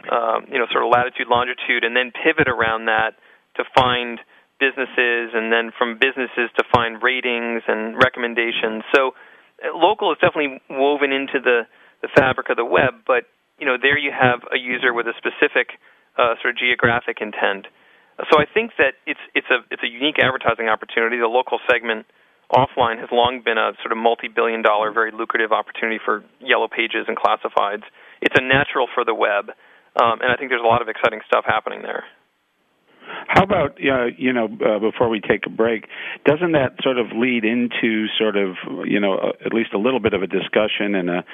uh, 0.08 0.40
you 0.48 0.58
know, 0.58 0.66
sort 0.72 0.84
of 0.84 0.90
latitude, 0.90 1.28
longitude, 1.28 1.84
and 1.84 1.96
then 1.96 2.12
pivot 2.12 2.48
around 2.48 2.86
that 2.86 3.20
to 3.56 3.64
find 3.76 4.20
businesses, 4.58 5.32
and 5.34 5.52
then 5.52 5.72
from 5.76 5.98
businesses 6.00 6.48
to 6.56 6.64
find 6.72 7.02
ratings 7.02 7.62
and 7.68 7.96
recommendations. 7.96 8.84
So, 8.94 9.12
uh, 9.60 9.76
local 9.76 10.12
is 10.12 10.18
definitely 10.20 10.60
woven 10.70 11.12
into 11.12 11.40
the 11.42 11.66
the 12.00 12.08
fabric 12.16 12.48
of 12.48 12.56
the 12.56 12.64
web, 12.64 13.04
but 13.06 13.28
you 13.60 13.66
know, 13.66 13.76
there 13.80 13.98
you 13.98 14.10
have 14.10 14.40
a 14.50 14.58
user 14.58 14.92
with 14.92 15.06
a 15.06 15.14
specific 15.20 15.78
uh, 16.16 16.34
sort 16.40 16.56
of 16.56 16.58
geographic 16.58 17.20
intent. 17.20 17.68
So 18.28 18.40
I 18.40 18.44
think 18.44 18.72
that 18.76 19.00
it's 19.06 19.20
it's 19.34 19.48
a 19.48 19.64
it's 19.70 19.82
a 19.82 19.88
unique 19.88 20.16
advertising 20.20 20.68
opportunity. 20.68 21.16
The 21.16 21.28
local 21.28 21.60
segment 21.70 22.06
offline 22.52 22.98
has 22.98 23.08
long 23.12 23.40
been 23.44 23.56
a 23.56 23.72
sort 23.80 23.92
of 23.92 23.98
multi-billion 23.98 24.60
dollar, 24.62 24.92
very 24.92 25.12
lucrative 25.12 25.52
opportunity 25.52 26.00
for 26.02 26.24
yellow 26.40 26.68
pages 26.68 27.06
and 27.06 27.16
classifieds. 27.16 27.84
It's 28.20 28.34
a 28.36 28.42
natural 28.42 28.88
for 28.92 29.04
the 29.04 29.14
web, 29.14 29.54
um, 29.96 30.20
and 30.20 30.28
I 30.32 30.36
think 30.36 30.50
there's 30.50 30.64
a 30.64 30.68
lot 30.68 30.82
of 30.82 30.88
exciting 30.88 31.20
stuff 31.24 31.44
happening 31.46 31.82
there. 31.82 32.04
How 33.28 33.42
about 33.42 33.78
uh, 33.78 34.06
you 34.16 34.32
know 34.32 34.46
uh, 34.46 34.78
before 34.78 35.08
we 35.08 35.20
take 35.20 35.46
a 35.46 35.50
break, 35.50 35.86
doesn't 36.24 36.52
that 36.52 36.74
sort 36.82 36.98
of 36.98 37.06
lead 37.14 37.44
into 37.44 38.06
sort 38.18 38.36
of 38.36 38.56
you 38.84 39.00
know 39.00 39.14
uh, 39.14 39.32
at 39.44 39.52
least 39.52 39.72
a 39.74 39.78
little 39.78 40.00
bit 40.00 40.14
of 40.14 40.22
a 40.22 40.26
discussion 40.26 40.94
and 40.94 41.10
a 41.10 41.24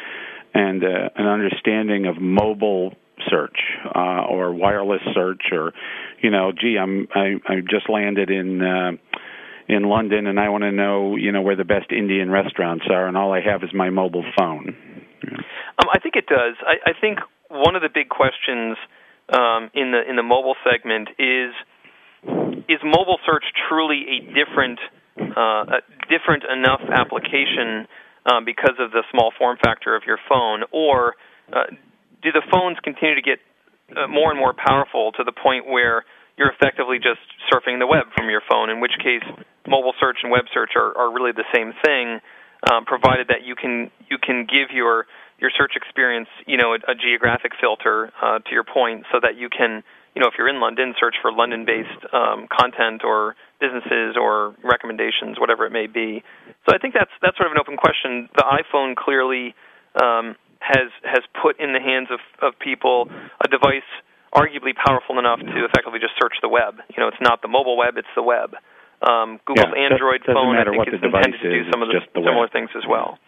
and 0.54 0.84
uh, 0.84 1.08
an 1.16 1.26
understanding 1.26 2.06
of 2.06 2.20
mobile 2.20 2.94
search 3.30 3.58
uh, 3.94 4.24
or 4.28 4.52
wireless 4.52 5.00
search 5.14 5.42
or 5.52 5.72
you 6.22 6.30
know 6.30 6.52
gee 6.52 6.76
I'm 6.80 7.08
I, 7.14 7.36
I 7.48 7.60
just 7.60 7.88
landed 7.88 8.30
in 8.30 8.62
uh, 8.62 8.92
in 9.68 9.84
London 9.84 10.26
and 10.26 10.38
I 10.38 10.48
want 10.48 10.62
to 10.62 10.72
know 10.72 11.16
you 11.16 11.32
know 11.32 11.42
where 11.42 11.56
the 11.56 11.64
best 11.64 11.90
Indian 11.90 12.30
restaurants 12.30 12.84
are 12.90 13.06
and 13.06 13.16
all 13.16 13.32
I 13.32 13.40
have 13.40 13.62
is 13.62 13.70
my 13.74 13.90
mobile 13.90 14.24
phone. 14.38 14.76
Yeah. 15.24 15.38
Um, 15.78 15.88
I 15.92 15.98
think 15.98 16.16
it 16.16 16.26
does. 16.26 16.54
I, 16.60 16.90
I 16.90 16.92
think 17.00 17.18
one 17.48 17.74
of 17.76 17.82
the 17.82 17.88
big 17.92 18.08
questions 18.08 18.76
um, 19.28 19.70
in 19.74 19.92
the 19.92 20.08
in 20.08 20.16
the 20.16 20.22
mobile 20.22 20.56
segment 20.64 21.08
is 21.18 21.52
is 22.68 22.78
mobile 22.84 23.18
search 23.26 23.44
truly 23.68 24.04
a 24.08 24.18
different 24.34 24.78
uh, 25.18 25.78
a 25.78 25.80
different 26.12 26.44
enough 26.44 26.82
application 26.92 27.88
um, 28.26 28.44
because 28.44 28.76
of 28.78 28.90
the 28.90 29.02
small 29.10 29.32
form 29.38 29.56
factor 29.64 29.96
of 29.96 30.02
your 30.06 30.18
phone, 30.28 30.64
or 30.72 31.14
uh, 31.52 31.64
do 32.22 32.32
the 32.32 32.42
phones 32.50 32.76
continue 32.82 33.14
to 33.14 33.22
get 33.22 33.38
uh, 33.96 34.06
more 34.08 34.30
and 34.30 34.38
more 34.38 34.52
powerful 34.52 35.12
to 35.12 35.24
the 35.24 35.32
point 35.32 35.66
where 35.66 36.04
you're 36.36 36.50
effectively 36.50 36.98
just 36.98 37.22
surfing 37.48 37.78
the 37.78 37.86
web 37.86 38.06
from 38.16 38.28
your 38.28 38.42
phone? 38.50 38.68
In 38.68 38.80
which 38.80 38.92
case, 38.98 39.24
mobile 39.66 39.94
search 40.00 40.18
and 40.22 40.30
web 40.30 40.44
search 40.52 40.72
are, 40.76 40.96
are 40.98 41.12
really 41.12 41.32
the 41.32 41.48
same 41.54 41.72
thing, 41.84 42.20
um, 42.70 42.84
provided 42.84 43.28
that 43.28 43.44
you 43.44 43.54
can 43.54 43.90
you 44.10 44.18
can 44.18 44.44
give 44.44 44.74
your 44.74 45.06
your 45.38 45.50
search 45.56 45.72
experience, 45.76 46.28
you 46.46 46.56
know, 46.56 46.72
a, 46.72 46.92
a 46.92 46.94
geographic 46.94 47.52
filter 47.60 48.10
uh, 48.22 48.38
to 48.40 48.50
your 48.52 48.64
point, 48.64 49.04
so 49.12 49.20
that 49.20 49.36
you 49.36 49.48
can, 49.48 49.82
you 50.16 50.24
know, 50.24 50.32
if 50.32 50.40
you're 50.40 50.48
in 50.48 50.64
London, 50.64 50.96
search 50.98 51.20
for 51.20 51.30
London-based 51.30 52.08
um, 52.16 52.48
content 52.48 53.04
or 53.04 53.36
businesses 53.60 54.16
or 54.16 54.56
recommendations, 54.64 55.36
whatever 55.36 55.68
it 55.68 55.72
may 55.76 55.86
be. 55.86 56.24
So 56.64 56.72
I 56.72 56.80
think 56.80 56.96
that's 56.96 57.12
that's 57.20 57.36
sort 57.36 57.52
of 57.52 57.52
an 57.52 57.60
open 57.60 57.76
question. 57.76 58.32
The 58.32 58.48
iPhone 58.48 58.96
clearly 58.96 59.52
um, 59.92 60.32
has 60.64 60.88
has 61.04 61.20
put 61.36 61.60
in 61.60 61.76
the 61.76 61.84
hands 61.84 62.08
of, 62.08 62.24
of 62.40 62.56
people 62.58 63.12
a 63.44 63.48
device 63.52 63.84
arguably 64.32 64.72
powerful 64.72 65.20
enough 65.20 65.44
to 65.44 65.58
effectively 65.68 66.00
just 66.00 66.16
search 66.16 66.40
the 66.40 66.48
web. 66.48 66.80
You 66.96 67.04
know, 67.04 67.08
it's 67.12 67.20
not 67.20 67.44
the 67.44 67.52
mobile 67.52 67.76
web; 67.76 68.00
it's 68.00 68.08
the 68.16 68.24
web. 68.24 68.56
Um, 69.04 69.36
Google's 69.44 69.68
yeah, 69.76 69.92
Android 69.92 70.24
phone, 70.24 70.56
I 70.56 70.64
think, 70.64 70.96
is 70.96 71.04
intended 71.04 71.44
to 71.44 71.50
do 71.52 71.68
some 71.68 71.84
of 71.84 71.92
the, 71.92 72.00
the 72.16 72.24
similar 72.24 72.48
web. 72.48 72.56
things 72.56 72.72
as 72.72 72.88
well. 72.88 73.20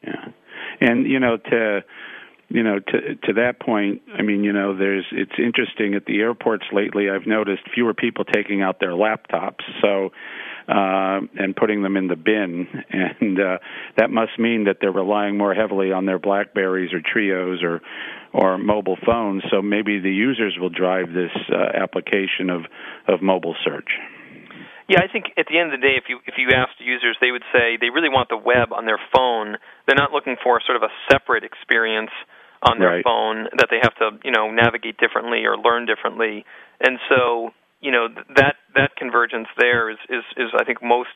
Yeah, 0.00 0.32
and 0.80 1.04
you 1.04 1.20
know 1.20 1.36
to 1.36 1.84
you 2.48 2.62
know 2.62 2.78
to 2.78 3.14
to 3.26 3.32
that 3.34 3.60
point 3.60 4.02
i 4.18 4.22
mean 4.22 4.44
you 4.44 4.52
know 4.52 4.76
there's 4.76 5.06
it's 5.12 5.32
interesting 5.38 5.94
at 5.94 6.04
the 6.06 6.20
airports 6.20 6.64
lately 6.72 7.08
i've 7.10 7.26
noticed 7.26 7.62
fewer 7.74 7.94
people 7.94 8.24
taking 8.24 8.62
out 8.62 8.80
their 8.80 8.90
laptops 8.90 9.62
so 9.82 10.10
uh, 10.68 11.20
and 11.36 11.54
putting 11.54 11.82
them 11.82 11.96
in 11.96 12.08
the 12.08 12.16
bin, 12.16 12.66
and 12.90 13.38
uh, 13.38 13.58
that 13.98 14.10
must 14.10 14.38
mean 14.38 14.64
that 14.64 14.78
they're 14.80 14.92
relying 14.92 15.36
more 15.36 15.54
heavily 15.54 15.92
on 15.92 16.06
their 16.06 16.18
Blackberries 16.18 16.92
or 16.92 17.00
Treos 17.00 17.62
or 17.62 17.80
or 18.32 18.58
mobile 18.58 18.96
phones. 19.06 19.42
So 19.50 19.62
maybe 19.62 20.00
the 20.00 20.10
users 20.10 20.56
will 20.58 20.70
drive 20.70 21.12
this 21.12 21.30
uh, 21.52 21.78
application 21.80 22.50
of 22.50 22.62
of 23.08 23.22
mobile 23.22 23.54
search. 23.64 23.90
Yeah, 24.88 25.00
I 25.00 25.08
think 25.08 25.32
at 25.38 25.46
the 25.48 25.58
end 25.58 25.72
of 25.72 25.80
the 25.80 25.86
day, 25.86 25.96
if 25.96 26.04
you 26.08 26.18
if 26.26 26.34
you 26.36 26.48
asked 26.54 26.80
users, 26.80 27.16
they 27.20 27.30
would 27.30 27.44
say 27.52 27.76
they 27.80 27.90
really 27.90 28.08
want 28.10 28.28
the 28.28 28.36
web 28.36 28.72
on 28.72 28.86
their 28.86 29.00
phone. 29.14 29.56
They're 29.86 29.96
not 29.96 30.12
looking 30.12 30.36
for 30.42 30.60
sort 30.64 30.76
of 30.76 30.82
a 30.82 30.92
separate 31.10 31.44
experience 31.44 32.10
on 32.64 32.78
their 32.78 32.88
right. 32.88 33.04
phone 33.04 33.44
that 33.56 33.68
they 33.70 33.78
have 33.82 33.94
to 33.96 34.18
you 34.24 34.32
know 34.32 34.50
navigate 34.50 34.96
differently 34.98 35.44
or 35.44 35.56
learn 35.56 35.86
differently. 35.86 36.44
And 36.80 36.98
so 37.08 37.50
you 37.80 37.92
know 37.92 38.08
that 38.36 38.56
that 38.74 38.96
convergence 38.96 39.48
there 39.58 39.90
is 39.90 39.98
is, 40.08 40.24
is 40.36 40.48
I 40.58 40.64
think 40.64 40.82
most 40.82 41.14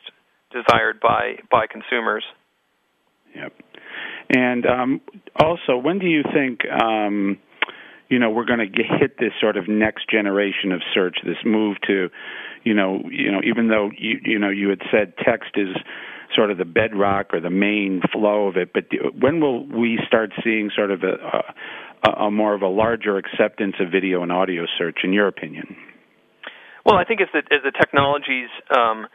desired 0.51 0.99
by 0.99 1.39
by 1.51 1.65
consumers. 1.67 2.23
Yep. 3.35 3.53
And 4.29 4.65
um, 4.65 5.01
also, 5.35 5.77
when 5.77 5.99
do 5.99 6.07
you 6.07 6.23
think 6.33 6.61
um, 6.69 7.37
you 8.09 8.19
know 8.19 8.29
we're 8.29 8.45
going 8.45 8.59
to 8.59 8.83
hit 8.99 9.17
this 9.17 9.31
sort 9.41 9.57
of 9.57 9.67
next 9.67 10.09
generation 10.09 10.71
of 10.71 10.81
search? 10.93 11.17
This 11.25 11.37
move 11.45 11.77
to, 11.87 12.09
you 12.63 12.73
know, 12.73 13.01
you 13.09 13.31
know, 13.31 13.41
even 13.43 13.67
though 13.69 13.89
you 13.97 14.19
you 14.23 14.39
know 14.39 14.49
you 14.49 14.69
had 14.69 14.81
said 14.91 15.13
text 15.17 15.51
is 15.55 15.75
sort 16.35 16.51
of 16.51 16.57
the 16.57 16.65
bedrock 16.65 17.33
or 17.33 17.39
the 17.39 17.49
main 17.49 18.01
flow 18.11 18.47
of 18.47 18.57
it, 18.57 18.71
but 18.73 18.85
when 19.19 19.39
will 19.39 19.65
we 19.65 19.99
start 20.07 20.31
seeing 20.43 20.69
sort 20.75 20.91
of 20.91 21.01
a, 21.03 21.15
a, 22.07 22.25
a 22.25 22.31
more 22.31 22.53
of 22.53 22.61
a 22.61 22.67
larger 22.67 23.17
acceptance 23.17 23.75
of 23.79 23.91
video 23.91 24.23
and 24.23 24.31
audio 24.31 24.65
search, 24.77 24.99
in 25.03 25.13
your 25.13 25.27
opinion? 25.27 25.75
Well, 26.85 26.97
I 26.97 27.03
think 27.03 27.21
as 27.21 27.27
the 27.33 27.39
as 27.53 27.61
the 27.63 27.71
technologies 27.71 28.49
um, 28.75 29.07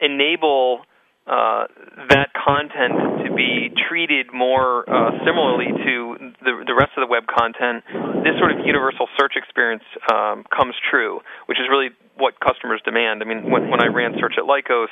enable 0.00 0.80
uh, 1.28 1.68
that 2.08 2.32
content 2.32 3.28
to 3.28 3.34
be 3.34 3.68
treated 3.88 4.32
more 4.32 4.88
uh, 4.88 5.12
similarly 5.26 5.68
to 5.68 6.32
the, 6.40 6.64
the 6.64 6.74
rest 6.74 6.96
of 6.96 7.04
the 7.04 7.10
web 7.10 7.28
content, 7.28 7.84
this 8.24 8.32
sort 8.40 8.50
of 8.50 8.64
universal 8.64 9.06
search 9.20 9.36
experience 9.36 9.84
um, 10.10 10.44
comes 10.48 10.74
true, 10.90 11.20
which 11.44 11.60
is 11.60 11.68
really 11.68 11.90
what 12.16 12.40
customers 12.40 12.80
demand. 12.84 13.20
I 13.22 13.26
mean, 13.28 13.50
when, 13.50 13.68
when 13.68 13.82
I 13.82 13.92
ran 13.92 14.16
search 14.18 14.34
at 14.38 14.44
Lycos, 14.44 14.88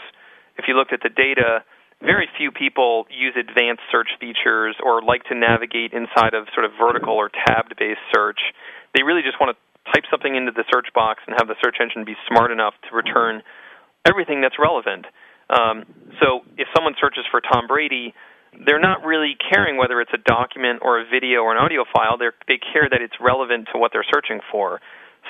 if 0.58 0.66
you 0.68 0.74
looked 0.74 0.92
at 0.92 1.00
the 1.02 1.10
data, 1.10 1.64
very 2.02 2.28
few 2.36 2.50
people 2.52 3.06
use 3.08 3.32
advanced 3.36 3.82
search 3.90 4.08
features 4.20 4.76
or 4.84 5.00
like 5.00 5.24
to 5.32 5.34
navigate 5.34 5.92
inside 5.92 6.34
of 6.34 6.44
sort 6.52 6.64
of 6.64 6.72
vertical 6.78 7.14
or 7.14 7.30
tabbed 7.30 7.74
based 7.78 8.04
search. 8.12 8.40
They 8.94 9.02
really 9.02 9.22
just 9.22 9.40
want 9.40 9.56
to 9.56 9.58
type 9.92 10.04
something 10.10 10.34
into 10.34 10.52
the 10.52 10.64
search 10.72 10.92
box 10.94 11.22
and 11.26 11.36
have 11.38 11.48
the 11.48 11.56
search 11.62 11.76
engine 11.80 12.04
be 12.04 12.16
smart 12.28 12.50
enough 12.50 12.74
to 12.90 12.96
return 12.96 13.42
everything 14.04 14.40
that's 14.40 14.58
relevant. 14.58 15.06
Um, 15.48 15.86
so 16.20 16.42
if 16.58 16.68
someone 16.74 16.94
searches 17.00 17.24
for 17.30 17.40
Tom 17.40 17.66
Brady, 17.66 18.12
they're 18.64 18.80
not 18.80 19.04
really 19.04 19.36
caring 19.52 19.76
whether 19.76 20.00
it's 20.00 20.12
a 20.12 20.18
document 20.18 20.80
or 20.82 21.00
a 21.00 21.04
video 21.04 21.40
or 21.40 21.52
an 21.52 21.58
audio 21.58 21.84
file. 21.92 22.18
They 22.18 22.28
they 22.48 22.58
care 22.58 22.88
that 22.88 23.00
it's 23.00 23.14
relevant 23.20 23.68
to 23.72 23.78
what 23.78 23.92
they're 23.92 24.06
searching 24.10 24.40
for. 24.50 24.80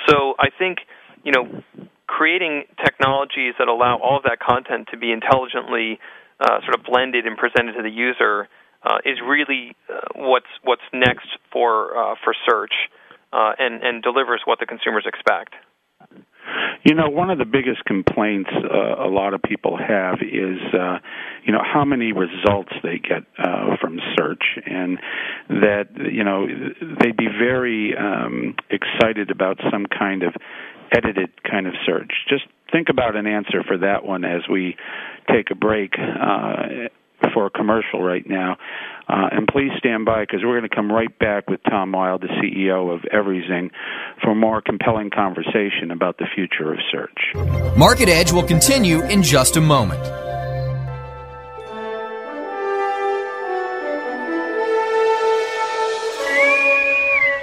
So 0.08 0.34
I 0.38 0.48
think 0.56 0.78
you 1.24 1.32
know 1.32 1.62
creating 2.06 2.64
technologies 2.84 3.54
that 3.58 3.68
allow 3.68 3.98
all 3.98 4.18
of 4.18 4.22
that 4.24 4.38
content 4.40 4.88
to 4.90 4.96
be 4.96 5.12
intelligently 5.12 5.98
uh, 6.40 6.60
sort 6.62 6.74
of 6.78 6.84
blended 6.84 7.26
and 7.26 7.36
presented 7.36 7.72
to 7.72 7.82
the 7.82 7.90
user 7.90 8.48
uh, 8.82 8.98
is 9.04 9.18
really 9.26 9.74
uh, 9.90 10.00
what's 10.14 10.46
what's 10.62 10.82
next 10.92 11.26
for 11.52 11.96
uh, 11.96 12.14
for 12.22 12.34
search 12.48 12.72
uh, 13.32 13.52
and 13.58 13.82
and 13.82 14.02
delivers 14.02 14.42
what 14.44 14.60
the 14.60 14.66
consumers 14.66 15.04
expect. 15.06 15.54
You 16.84 16.94
know, 16.94 17.08
one 17.08 17.30
of 17.30 17.38
the 17.38 17.44
biggest 17.44 17.84
complaints 17.84 18.50
uh, 18.52 19.04
a 19.04 19.10
lot 19.10 19.34
of 19.34 19.42
people 19.42 19.76
have 19.76 20.18
is, 20.22 20.60
you 21.42 21.52
know, 21.52 21.62
how 21.64 21.84
many 21.84 22.12
results 22.12 22.70
they 22.84 22.98
get 22.98 23.24
from 23.80 23.98
search, 24.16 24.44
and 24.64 24.98
that 25.48 25.88
you 26.12 26.22
know 26.22 26.46
they'd 26.46 27.16
be 27.16 27.26
very 27.26 27.96
um, 27.96 28.54
excited 28.70 29.32
about 29.32 29.58
some 29.72 29.86
kind 29.86 30.22
of 30.22 30.34
edited 30.92 31.30
kind 31.42 31.66
of 31.66 31.74
search. 31.84 32.12
Just 32.28 32.44
think 32.72 32.88
about 32.88 33.16
an 33.16 33.26
answer 33.26 33.62
for 33.66 33.78
that 33.78 34.04
one 34.04 34.24
as 34.24 34.42
we 34.50 34.76
take 35.28 35.50
a 35.50 35.54
break. 35.54 35.94
Uh, 35.98 36.88
for 37.32 37.46
a 37.46 37.50
commercial 37.50 38.02
right 38.02 38.28
now. 38.28 38.56
Uh, 39.08 39.28
and 39.32 39.46
please 39.48 39.70
stand 39.78 40.04
by 40.04 40.22
because 40.22 40.40
we're 40.44 40.58
going 40.58 40.68
to 40.68 40.74
come 40.74 40.90
right 40.90 41.16
back 41.18 41.48
with 41.48 41.60
Tom 41.68 41.92
Wilde, 41.92 42.22
the 42.22 42.28
CEO 42.28 42.94
of 42.94 43.04
Everyzing, 43.12 43.70
for 44.22 44.34
more 44.34 44.60
compelling 44.60 45.10
conversation 45.10 45.90
about 45.90 46.18
the 46.18 46.26
future 46.34 46.72
of 46.72 46.78
search. 46.90 47.76
Market 47.76 48.08
Edge 48.08 48.32
will 48.32 48.42
continue 48.42 49.02
in 49.04 49.22
just 49.22 49.56
a 49.56 49.60
moment. 49.60 50.02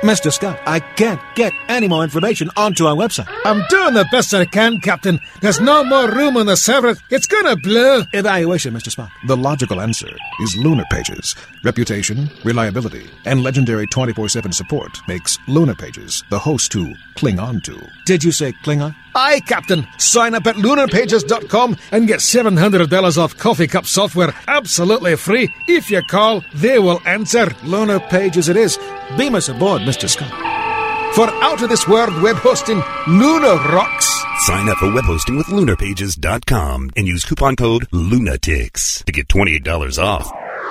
Mr. 0.03 0.33
Scott, 0.33 0.59
I 0.65 0.81
can't 0.81 1.21
get 1.33 1.53
any 1.69 1.87
more 1.87 2.03
information 2.03 2.49
onto 2.57 2.87
our 2.87 2.93
website. 2.95 3.33
I'm 3.45 3.63
doing 3.69 3.93
the 3.93 4.05
best 4.11 4.33
I 4.33 4.43
can, 4.43 4.81
Captain. 4.81 5.17
There's 5.39 5.61
no 5.61 5.85
more 5.85 6.11
room 6.11 6.35
on 6.35 6.45
the 6.45 6.57
server. 6.57 6.97
It's 7.09 7.25
gonna 7.25 7.55
blow. 7.55 8.03
Evaluation, 8.11 8.73
Mr. 8.73 8.93
Spock. 8.93 9.11
The 9.27 9.37
logical 9.37 9.79
answer 9.79 10.13
is 10.41 10.57
Lunar 10.57 10.83
Pages. 10.91 11.37
Reputation, 11.63 12.29
reliability, 12.43 13.09
and 13.23 13.43
legendary 13.43 13.87
24 13.87 14.27
7 14.27 14.51
support 14.51 14.91
makes 15.07 15.37
Lunar 15.47 15.73
Pages 15.73 16.21
the 16.29 16.39
host 16.39 16.73
to 16.73 16.93
cling 17.15 17.39
on 17.39 17.61
to. 17.61 17.81
Did 18.05 18.25
you 18.25 18.33
say 18.33 18.51
cling 18.63 18.81
on? 18.81 18.93
Aye, 19.15 19.41
Captain. 19.41 19.87
Sign 19.97 20.33
up 20.33 20.47
at 20.47 20.55
lunarpages.com 20.55 21.77
and 21.91 22.07
get 22.07 22.19
$700 22.19 23.17
off 23.17 23.37
coffee 23.37 23.67
cup 23.67 23.85
software 23.85 24.33
absolutely 24.47 25.15
free. 25.15 25.53
If 25.67 25.91
you 25.91 26.01
call, 26.03 26.43
they 26.53 26.79
will 26.79 27.01
answer. 27.05 27.49
Lunar 27.63 27.99
Pages 27.99 28.49
it 28.49 28.57
is. 28.57 28.77
Beam 29.17 29.35
us 29.35 29.49
aboard, 29.49 29.81
Mr. 29.83 30.09
Scott. 30.09 30.31
For 31.15 31.29
out 31.43 31.61
of 31.61 31.69
this 31.69 31.87
world 31.87 32.19
web 32.23 32.37
hosting, 32.37 32.81
Lunar 33.07 33.55
rocks. 33.71 34.07
Sign 34.45 34.67
up 34.67 34.77
for 34.77 34.91
web 34.91 35.05
hosting 35.05 35.37
with 35.37 35.45
lunarpages.com 35.47 36.89
and 36.97 37.07
use 37.07 37.23
coupon 37.23 37.55
code 37.55 37.87
LUNATICS 37.91 39.03
to 39.05 39.11
get 39.11 39.27
$28 39.27 40.01
off. 40.01 40.42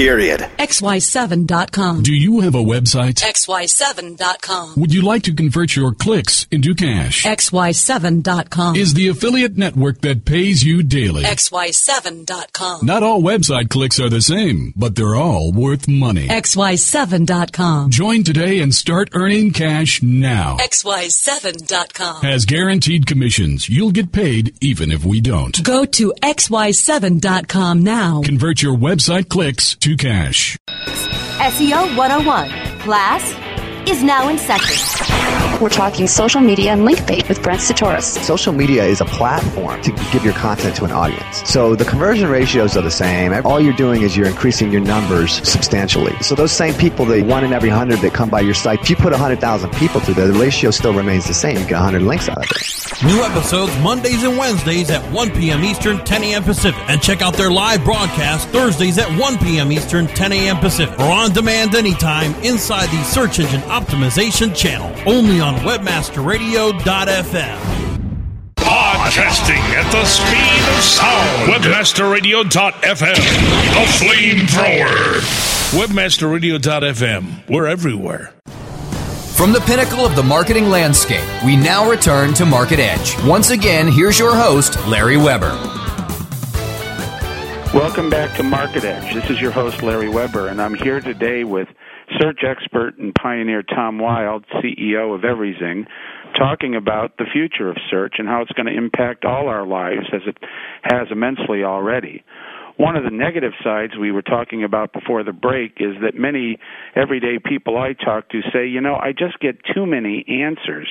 Period. 0.00 0.40
XY7.com. 0.58 2.02
Do 2.02 2.14
you 2.14 2.40
have 2.40 2.54
a 2.54 2.64
website? 2.64 3.16
XY7.com. 3.22 4.72
Would 4.78 4.94
you 4.94 5.02
like 5.02 5.24
to 5.24 5.34
convert 5.34 5.76
your 5.76 5.92
clicks 5.92 6.46
into 6.50 6.74
cash? 6.74 7.26
XY7.com. 7.26 8.76
Is 8.76 8.94
the 8.94 9.08
affiliate 9.08 9.58
network 9.58 10.00
that 10.00 10.24
pays 10.24 10.64
you 10.64 10.82
daily? 10.82 11.24
XY7.com. 11.24 12.86
Not 12.86 13.02
all 13.02 13.20
website 13.20 13.68
clicks 13.68 14.00
are 14.00 14.08
the 14.08 14.22
same, 14.22 14.72
but 14.74 14.96
they're 14.96 15.16
all 15.16 15.52
worth 15.52 15.86
money. 15.86 16.28
XY7.com. 16.28 17.90
Join 17.90 18.24
today 18.24 18.60
and 18.60 18.74
start 18.74 19.10
earning 19.12 19.52
cash 19.52 20.02
now. 20.02 20.56
XY7.com. 20.60 22.22
Has 22.22 22.46
guaranteed 22.46 23.06
commissions. 23.06 23.68
You'll 23.68 23.90
get 23.90 24.12
paid 24.12 24.56
even 24.62 24.92
if 24.92 25.04
we 25.04 25.20
don't. 25.20 25.62
Go 25.62 25.84
to 25.84 26.14
XY7.com 26.22 27.82
now. 27.82 28.22
Convert 28.24 28.62
your 28.62 28.78
website 28.78 29.28
clicks 29.28 29.74
to 29.74 29.89
cash. 29.96 30.56
SEO 31.40 31.96
101 31.96 32.50
class 32.80 33.34
is 33.88 34.02
now 34.02 34.28
in 34.28 34.38
session. 34.38 34.76
We're 35.60 35.68
talking 35.68 36.06
social 36.06 36.40
media 36.40 36.72
and 36.72 36.86
link 36.86 37.06
bait 37.06 37.28
with 37.28 37.42
Brent 37.42 37.60
Csutoras. 37.60 38.18
Social 38.24 38.52
media 38.52 38.84
is 38.84 39.02
a 39.02 39.04
platform 39.04 39.82
to 39.82 39.90
give 40.10 40.24
your 40.24 40.32
content 40.32 40.74
to 40.76 40.86
an 40.86 40.90
audience. 40.90 41.42
So 41.48 41.74
the 41.76 41.84
conversion 41.84 42.30
ratios 42.30 42.78
are 42.78 42.82
the 42.82 42.90
same. 42.90 43.34
All 43.44 43.60
you're 43.60 43.74
doing 43.74 44.00
is 44.00 44.16
you're 44.16 44.26
increasing 44.26 44.72
your 44.72 44.80
numbers 44.80 45.46
substantially. 45.46 46.14
So 46.22 46.34
those 46.34 46.50
same 46.50 46.72
people, 46.74 47.04
the 47.04 47.22
one 47.22 47.44
in 47.44 47.52
every 47.52 47.68
hundred 47.68 48.00
that 48.00 48.14
come 48.14 48.30
by 48.30 48.40
your 48.40 48.54
site, 48.54 48.80
if 48.80 48.88
you 48.88 48.96
put 48.96 49.12
100,000 49.12 49.70
people 49.74 50.00
through 50.00 50.14
there, 50.14 50.28
the 50.28 50.38
ratio 50.38 50.70
still 50.70 50.94
remains 50.94 51.26
the 51.26 51.34
same. 51.34 51.58
You 51.58 51.64
get 51.64 51.74
100 51.74 52.02
links 52.02 52.28
out 52.30 52.38
of 52.38 52.44
it. 52.44 53.04
New 53.04 53.22
episodes 53.22 53.76
Mondays 53.80 54.22
and 54.24 54.36
Wednesdays 54.38 54.90
at 54.90 55.02
1 55.12 55.30
p.m. 55.32 55.62
Eastern, 55.62 56.02
10 56.04 56.22
a.m. 56.24 56.42
Pacific. 56.42 56.82
And 56.88 57.02
check 57.02 57.20
out 57.20 57.34
their 57.34 57.50
live 57.50 57.84
broadcast 57.84 58.48
Thursdays 58.48 58.98
at 58.98 59.08
1 59.18 59.38
p.m. 59.38 59.72
Eastern, 59.72 60.06
10 60.06 60.32
a.m. 60.32 60.56
Pacific. 60.58 60.98
Or 60.98 61.10
on 61.10 61.32
demand 61.32 61.74
anytime 61.74 62.34
inside 62.42 62.86
the 62.88 63.02
Search 63.04 63.38
Engine 63.38 63.62
Optimization 63.70 64.52
channel. 64.54 64.90
Only 65.06 65.40
on 65.40 65.54
webmasterradio.fm. 65.58 67.58
Podcasting 68.56 69.62
at 69.76 69.88
the 69.92 70.04
speed 70.06 70.76
of 70.76 70.82
sound. 70.82 71.52
Webmasterradio.fm. 71.52 73.14
The 73.70 73.86
flamethrower. 74.02 75.22
Webmasterradio.fm. 75.78 77.48
We're 77.48 77.68
everywhere. 77.68 78.32
From 79.36 79.52
the 79.52 79.60
pinnacle 79.60 80.04
of 80.04 80.16
the 80.16 80.22
marketing 80.24 80.68
landscape, 80.68 81.22
we 81.44 81.56
now 81.56 81.88
return 81.88 82.34
to 82.34 82.44
Market 82.44 82.80
Edge. 82.80 83.14
Once 83.24 83.50
again, 83.50 83.86
here's 83.86 84.18
your 84.18 84.34
host, 84.34 84.84
Larry 84.88 85.16
Weber. 85.16 85.56
Welcome 87.72 88.10
back 88.10 88.36
to 88.36 88.42
Market 88.42 88.82
Edge. 88.82 89.14
This 89.14 89.30
is 89.30 89.40
your 89.40 89.52
host, 89.52 89.80
Larry 89.80 90.08
Weber, 90.08 90.48
and 90.48 90.60
I'm 90.60 90.74
here 90.74 91.00
today 91.00 91.44
with 91.44 91.68
search 92.18 92.40
expert 92.44 92.98
and 92.98 93.14
pioneer 93.14 93.62
Tom 93.62 93.98
Wilde, 93.98 94.44
CEO 94.62 95.14
of 95.14 95.24
Everyzing, 95.24 95.86
talking 96.36 96.74
about 96.74 97.16
the 97.18 97.26
future 97.32 97.68
of 97.68 97.76
search 97.90 98.14
and 98.18 98.28
how 98.28 98.42
it's 98.42 98.52
going 98.52 98.66
to 98.66 98.76
impact 98.76 99.24
all 99.24 99.48
our 99.48 99.66
lives 99.66 100.06
as 100.12 100.22
it 100.26 100.36
has 100.82 101.08
immensely 101.10 101.64
already. 101.64 102.24
One 102.80 102.96
of 102.96 103.04
the 103.04 103.10
negative 103.10 103.52
sides 103.62 103.92
we 104.00 104.10
were 104.10 104.22
talking 104.22 104.64
about 104.64 104.94
before 104.94 105.22
the 105.22 105.34
break 105.34 105.72
is 105.80 105.96
that 106.02 106.14
many 106.14 106.58
everyday 106.96 107.38
people 107.38 107.76
I 107.76 107.92
talk 107.92 108.30
to 108.30 108.40
say, 108.54 108.68
you 108.68 108.80
know, 108.80 108.94
I 108.94 109.12
just 109.12 109.38
get 109.38 109.56
too 109.74 109.84
many 109.84 110.24
answers 110.26 110.88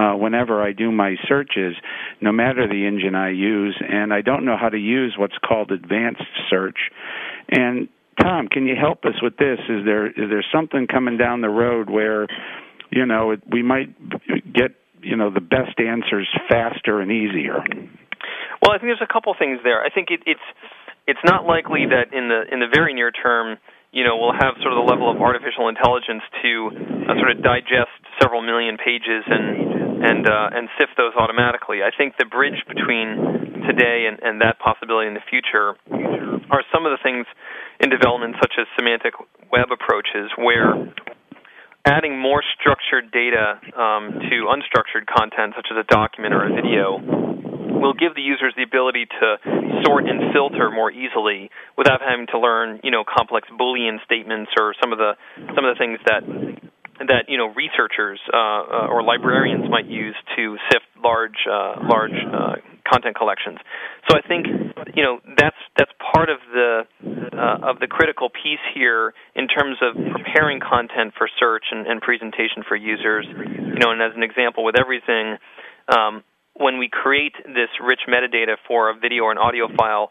uh, 0.00 0.12
whenever 0.12 0.62
I 0.62 0.72
do 0.72 0.90
my 0.90 1.16
searches, 1.28 1.74
no 2.22 2.32
matter 2.32 2.66
the 2.66 2.86
engine 2.86 3.14
I 3.14 3.28
use, 3.28 3.78
and 3.86 4.14
I 4.14 4.22
don't 4.22 4.46
know 4.46 4.56
how 4.58 4.70
to 4.70 4.78
use 4.78 5.16
what's 5.18 5.36
called 5.46 5.70
advanced 5.70 6.22
search. 6.48 6.78
And 7.50 7.88
Tom, 8.20 8.48
can 8.48 8.66
you 8.66 8.74
help 8.74 9.04
us 9.04 9.14
with 9.22 9.36
this? 9.36 9.58
Is 9.68 9.84
there 9.84 10.06
is 10.06 10.30
there 10.30 10.44
something 10.52 10.86
coming 10.86 11.16
down 11.16 11.40
the 11.40 11.48
road 11.48 11.88
where, 11.90 12.26
you 12.90 13.06
know, 13.06 13.32
it, 13.32 13.42
we 13.50 13.62
might 13.62 13.94
get 14.52 14.72
you 15.02 15.16
know 15.16 15.30
the 15.30 15.40
best 15.40 15.78
answers 15.78 16.28
faster 16.48 17.00
and 17.00 17.10
easier? 17.12 17.62
Well, 18.62 18.72
I 18.72 18.78
think 18.78 18.90
there's 18.90 19.02
a 19.02 19.12
couple 19.12 19.34
things 19.38 19.60
there. 19.62 19.82
I 19.84 19.90
think 19.90 20.08
it, 20.10 20.20
it's 20.26 20.46
it's 21.06 21.22
not 21.24 21.46
likely 21.46 21.86
that 21.86 22.12
in 22.16 22.28
the 22.28 22.42
in 22.52 22.60
the 22.60 22.68
very 22.72 22.92
near 22.94 23.10
term, 23.10 23.58
you 23.92 24.04
know, 24.04 24.16
we'll 24.18 24.36
have 24.36 24.60
sort 24.60 24.76
of 24.76 24.84
the 24.84 24.88
level 24.88 25.08
of 25.10 25.16
artificial 25.16 25.68
intelligence 25.68 26.22
to 26.42 26.70
uh, 27.08 27.16
sort 27.16 27.30
of 27.32 27.42
digest 27.42 27.96
several 28.20 28.42
million 28.42 28.76
pages 28.76 29.24
and 29.24 30.04
and 30.04 30.28
uh, 30.28 30.50
and 30.52 30.68
sift 30.78 30.92
those 30.96 31.14
automatically. 31.16 31.80
I 31.82 31.90
think 31.96 32.14
the 32.18 32.26
bridge 32.26 32.60
between 32.68 33.62
today 33.64 34.06
and, 34.06 34.20
and 34.22 34.40
that 34.42 34.58
possibility 34.58 35.08
in 35.08 35.14
the 35.14 35.24
future 35.24 35.74
are 36.50 36.62
some 36.72 36.84
of 36.84 36.92
the 36.92 37.00
things 37.02 37.26
in 37.80 37.90
development, 37.90 38.36
such 38.40 38.54
as 38.58 38.66
semantic 38.76 39.14
web 39.52 39.68
approaches, 39.70 40.30
where 40.36 40.92
adding 41.86 42.18
more 42.18 42.42
structured 42.58 43.10
data 43.12 43.60
um, 43.78 44.20
to 44.28 44.50
unstructured 44.50 45.06
content, 45.06 45.54
such 45.56 45.68
as 45.70 45.76
a 45.78 45.86
document 45.88 46.34
or 46.34 46.44
a 46.44 46.52
video, 46.52 46.98
will 47.78 47.94
give 47.94 48.14
the 48.14 48.22
users 48.22 48.52
the 48.56 48.62
ability 48.62 49.06
to 49.06 49.26
sort 49.86 50.04
and 50.08 50.32
filter 50.32 50.70
more 50.70 50.90
easily 50.90 51.50
without 51.76 52.00
having 52.02 52.26
to 52.26 52.38
learn, 52.38 52.80
you 52.82 52.90
know, 52.90 53.04
complex 53.06 53.48
Boolean 53.54 54.02
statements 54.04 54.50
or 54.58 54.74
some 54.82 54.92
of 54.92 54.98
the 54.98 55.14
some 55.54 55.64
of 55.64 55.74
the 55.74 55.78
things 55.78 55.98
that 56.06 56.22
that 57.06 57.28
you 57.28 57.38
know 57.38 57.54
researchers 57.54 58.18
uh, 58.32 58.36
uh, 58.36 58.92
or 58.92 59.02
librarians 59.02 59.70
might 59.70 59.86
use 59.86 60.16
to 60.36 60.56
sift 60.70 60.86
large 61.02 61.46
uh, 61.46 61.78
large 61.86 62.18
uh, 62.26 62.56
content 62.90 63.16
collections. 63.16 63.58
So 64.10 64.18
I 64.18 64.26
think 64.26 64.46
you 64.94 65.02
know 65.02 65.20
that's 65.38 65.56
that's 65.78 65.92
part 66.12 66.28
of 66.28 66.38
the 66.52 66.82
uh, 67.32 67.70
of 67.70 67.80
the 67.80 67.86
critical 67.86 68.28
piece 68.30 68.62
here 68.74 69.14
in 69.34 69.48
terms 69.48 69.76
of 69.82 69.94
preparing 69.94 70.60
content 70.60 71.14
for 71.16 71.28
search 71.38 71.64
and, 71.70 71.86
and 71.86 72.00
presentation 72.00 72.62
for 72.66 72.76
users. 72.76 73.26
You 73.28 73.78
know, 73.78 73.90
and 73.90 74.00
as 74.02 74.12
an 74.16 74.22
example 74.22 74.64
with 74.64 74.76
Everyzing, 74.78 75.38
Um, 75.88 76.22
when 76.52 76.76
we 76.76 76.88
create 76.90 77.32
this 77.46 77.72
rich 77.80 78.04
metadata 78.08 78.56
for 78.66 78.90
a 78.90 78.94
video 78.94 79.24
or 79.24 79.32
an 79.32 79.38
audio 79.38 79.68
file, 79.78 80.10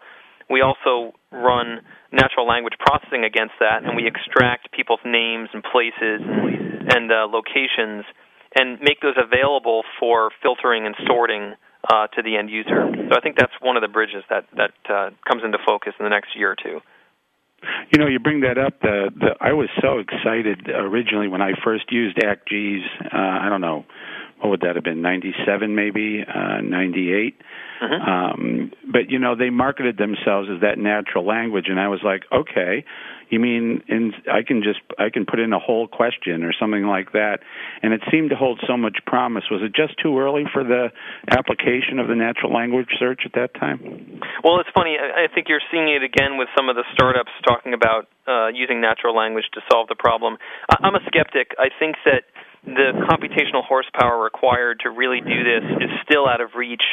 we 0.49 0.61
also 0.61 1.13
run 1.29 1.81
natural 2.11 2.47
language 2.47 2.73
processing 2.79 3.23
against 3.25 3.53
that, 3.59 3.83
and 3.83 3.95
we 3.95 4.07
extract 4.07 4.71
people's 4.71 5.03
names 5.05 5.49
and 5.53 5.61
places 5.61 6.19
and, 6.95 7.11
uh, 7.11 7.27
locations 7.29 8.05
and 8.57 8.79
make 8.81 9.01
those 9.01 9.17
available 9.17 9.83
for 9.99 10.31
filtering 10.41 10.87
and 10.87 10.95
sorting 11.05 11.53
uh, 11.91 12.07
to 12.15 12.23
the 12.23 12.37
end 12.37 12.49
user. 12.49 12.89
So 13.09 13.13
I 13.15 13.21
think 13.21 13.35
that's 13.37 13.53
one 13.61 13.75
of 13.77 13.83
the 13.85 13.93
bridges 13.97 14.23
that 14.31 14.45
that 14.55 14.73
uh, 14.89 15.09
comes 15.29 15.43
into 15.43 15.59
focus 15.67 15.93
in 15.99 16.03
the 16.05 16.13
next 16.17 16.35
year 16.35 16.49
or 16.51 16.55
two. 16.55 16.81
You 17.91 17.99
know, 17.99 18.07
you 18.07 18.19
bring 18.19 18.41
that 18.41 18.57
up. 18.57 18.81
The, 18.81 19.09
the 19.15 19.29
I 19.41 19.53
was 19.53 19.69
so 19.81 19.99
excited 19.99 20.69
originally 20.69 21.27
when 21.27 21.41
I 21.41 21.51
first 21.63 21.91
used 21.91 22.17
Ask 22.23 22.39
Jeeves. 22.47 22.85
Uh, 23.03 23.17
I 23.17 23.49
don't 23.49 23.61
know 23.61 23.85
what 24.39 24.49
would 24.49 24.61
that 24.61 24.75
have 24.75 24.83
been 24.83 25.01
97 25.01 25.73
maybe 25.75 26.23
uh 26.27 26.61
98 26.61 27.35
Mm-hmm. 27.79 28.09
um 28.09 28.71
but 28.91 29.11
you 29.11 29.19
know 29.19 29.35
they 29.35 29.51
marketed 29.51 29.97
themselves 29.97 30.49
as 30.51 30.61
that 30.61 30.79
natural 30.79 31.23
language 31.23 31.65
and 31.69 31.79
i 31.79 31.87
was 31.87 31.99
like 32.03 32.23
okay 32.33 32.83
you 33.29 33.39
mean 33.39 33.83
in 33.87 34.13
i 34.31 34.41
can 34.45 34.63
just 34.63 34.79
i 34.99 35.09
can 35.09 35.25
put 35.25 35.39
in 35.39 35.53
a 35.53 35.59
whole 35.59 35.87
question 35.87 36.43
or 36.43 36.53
something 36.59 36.85
like 36.85 37.11
that 37.13 37.39
and 37.81 37.93
it 37.93 38.01
seemed 38.11 38.29
to 38.29 38.35
hold 38.35 38.59
so 38.67 38.77
much 38.77 38.97
promise 39.05 39.43
was 39.51 39.61
it 39.63 39.73
just 39.75 39.93
too 40.01 40.17
early 40.19 40.43
for 40.51 40.63
the 40.63 40.89
application 41.31 41.99
of 41.99 42.07
the 42.07 42.15
natural 42.15 42.53
language 42.53 42.87
search 42.99 43.21
at 43.25 43.33
that 43.33 43.53
time 43.59 43.79
Well, 44.43 44.59
it's 44.59 44.69
funny. 44.73 44.97
I 44.97 45.27
think 45.33 45.47
you're 45.49 45.63
seeing 45.71 45.89
it 45.89 46.03
again 46.03 46.37
with 46.37 46.47
some 46.55 46.69
of 46.69 46.75
the 46.75 46.83
startups 46.93 47.31
talking 47.47 47.73
about 47.73 48.07
uh, 48.27 48.47
using 48.53 48.81
natural 48.81 49.15
language 49.15 49.45
to 49.53 49.61
solve 49.71 49.87
the 49.87 49.95
problem. 49.95 50.37
I- 50.69 50.77
I'm 50.83 50.95
a 50.95 51.03
skeptic. 51.07 51.55
I 51.57 51.69
think 51.79 51.95
that 52.05 52.23
the 52.65 52.91
computational 53.09 53.63
horsepower 53.63 54.21
required 54.21 54.81
to 54.83 54.89
really 54.89 55.21
do 55.21 55.43
this 55.43 55.63
is 55.81 55.89
still 56.03 56.27
out 56.27 56.41
of 56.41 56.55
reach, 56.55 56.83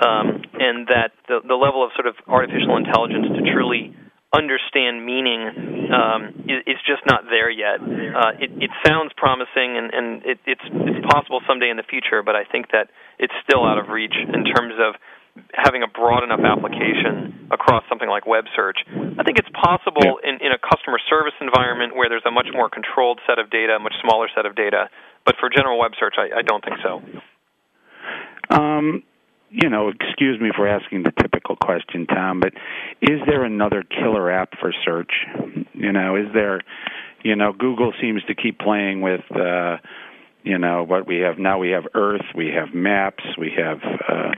um, 0.00 0.42
and 0.58 0.88
that 0.88 1.12
the, 1.28 1.40
the 1.46 1.54
level 1.54 1.84
of 1.84 1.90
sort 1.94 2.06
of 2.06 2.16
artificial 2.26 2.76
intelligence 2.76 3.26
to 3.36 3.42
truly 3.52 3.94
understand 4.32 5.04
meaning 5.04 5.88
um, 5.88 6.44
is, 6.44 6.76
is 6.76 6.80
just 6.84 7.00
not 7.08 7.24
there 7.30 7.48
yet. 7.48 7.80
Uh, 7.80 8.36
it, 8.36 8.50
it 8.60 8.70
sounds 8.84 9.12
promising, 9.16 9.76
and, 9.76 9.88
and 9.92 10.06
it, 10.24 10.38
it's 10.44 10.66
it's 10.68 11.06
possible 11.08 11.40
someday 11.48 11.70
in 11.70 11.76
the 11.76 11.88
future, 11.88 12.22
but 12.22 12.36
I 12.36 12.44
think 12.44 12.70
that 12.72 12.92
it's 13.18 13.32
still 13.42 13.64
out 13.64 13.78
of 13.78 13.88
reach 13.88 14.12
in 14.12 14.44
terms 14.44 14.74
of 14.76 15.00
having 15.54 15.82
a 15.82 15.88
broad 15.88 16.24
enough 16.24 16.40
application 16.44 17.48
across 17.50 17.84
something 17.88 18.08
like 18.08 18.26
web 18.26 18.44
search. 18.54 18.78
I 18.88 19.22
think 19.22 19.38
it's 19.38 19.48
possible 19.54 20.20
in, 20.22 20.44
in 20.44 20.52
a 20.52 20.58
customer 20.58 20.98
service 21.08 21.34
environment 21.40 21.96
where 21.96 22.08
there's 22.08 22.26
a 22.26 22.30
much 22.30 22.48
more 22.52 22.68
controlled 22.68 23.20
set 23.26 23.38
of 23.38 23.48
data, 23.50 23.76
a 23.76 23.78
much 23.78 23.94
smaller 24.02 24.28
set 24.34 24.46
of 24.46 24.56
data. 24.56 24.90
But 25.24 25.36
for 25.40 25.48
general 25.48 25.78
web 25.78 25.92
search, 25.98 26.14
I, 26.18 26.40
I 26.40 26.42
don't 26.42 26.64
think 26.64 26.78
so. 26.82 27.00
Um, 28.50 29.02
you 29.50 29.68
know, 29.68 29.88
excuse 29.88 30.40
me 30.40 30.50
for 30.54 30.68
asking 30.68 31.04
the 31.04 31.12
typical 31.20 31.56
question, 31.56 32.06
Tom, 32.06 32.40
but 32.40 32.52
is 33.00 33.20
there 33.26 33.44
another 33.44 33.82
killer 33.82 34.30
app 34.30 34.50
for 34.60 34.72
search? 34.84 35.12
You 35.72 35.92
know, 35.92 36.16
is 36.16 36.26
there, 36.34 36.60
you 37.22 37.36
know, 37.36 37.52
Google 37.52 37.92
seems 38.00 38.22
to 38.24 38.34
keep 38.34 38.58
playing 38.58 39.00
with, 39.00 39.22
uh, 39.34 39.78
you 40.42 40.58
know, 40.58 40.84
what 40.84 41.06
we 41.06 41.18
have 41.18 41.38
now. 41.38 41.58
We 41.58 41.70
have 41.70 41.84
Earth, 41.94 42.24
we 42.34 42.48
have 42.48 42.74
Maps, 42.74 43.24
we 43.38 43.52
have, 43.56 43.78
uh, 44.08 44.32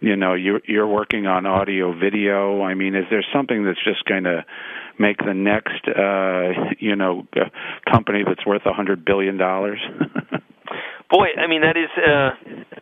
you 0.00 0.16
know, 0.16 0.34
you're 0.34 0.60
you're 0.66 0.86
working 0.86 1.26
on 1.26 1.46
audio, 1.46 1.92
video. 1.98 2.62
I 2.62 2.74
mean, 2.74 2.94
is 2.94 3.04
there 3.10 3.24
something 3.34 3.64
that's 3.64 3.82
just 3.82 4.04
going 4.04 4.24
to 4.24 4.44
make 4.98 5.18
the 5.18 5.34
next, 5.34 5.86
uh, 5.88 6.74
you 6.78 6.96
know, 6.96 7.26
company 7.90 8.22
that's 8.26 8.44
worth 8.46 8.62
a 8.66 8.72
hundred 8.72 9.04
billion 9.04 9.36
dollars? 9.36 9.80
Boy, 11.10 11.38
I 11.38 11.46
mean 11.46 11.62
that 11.62 11.78
is 11.78 11.90
uh, 11.94 12.30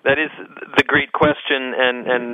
that 0.04 0.18
is 0.18 0.32
the 0.76 0.84
great 0.86 1.12
question, 1.12 1.76
and 1.76 1.96
and 2.08 2.26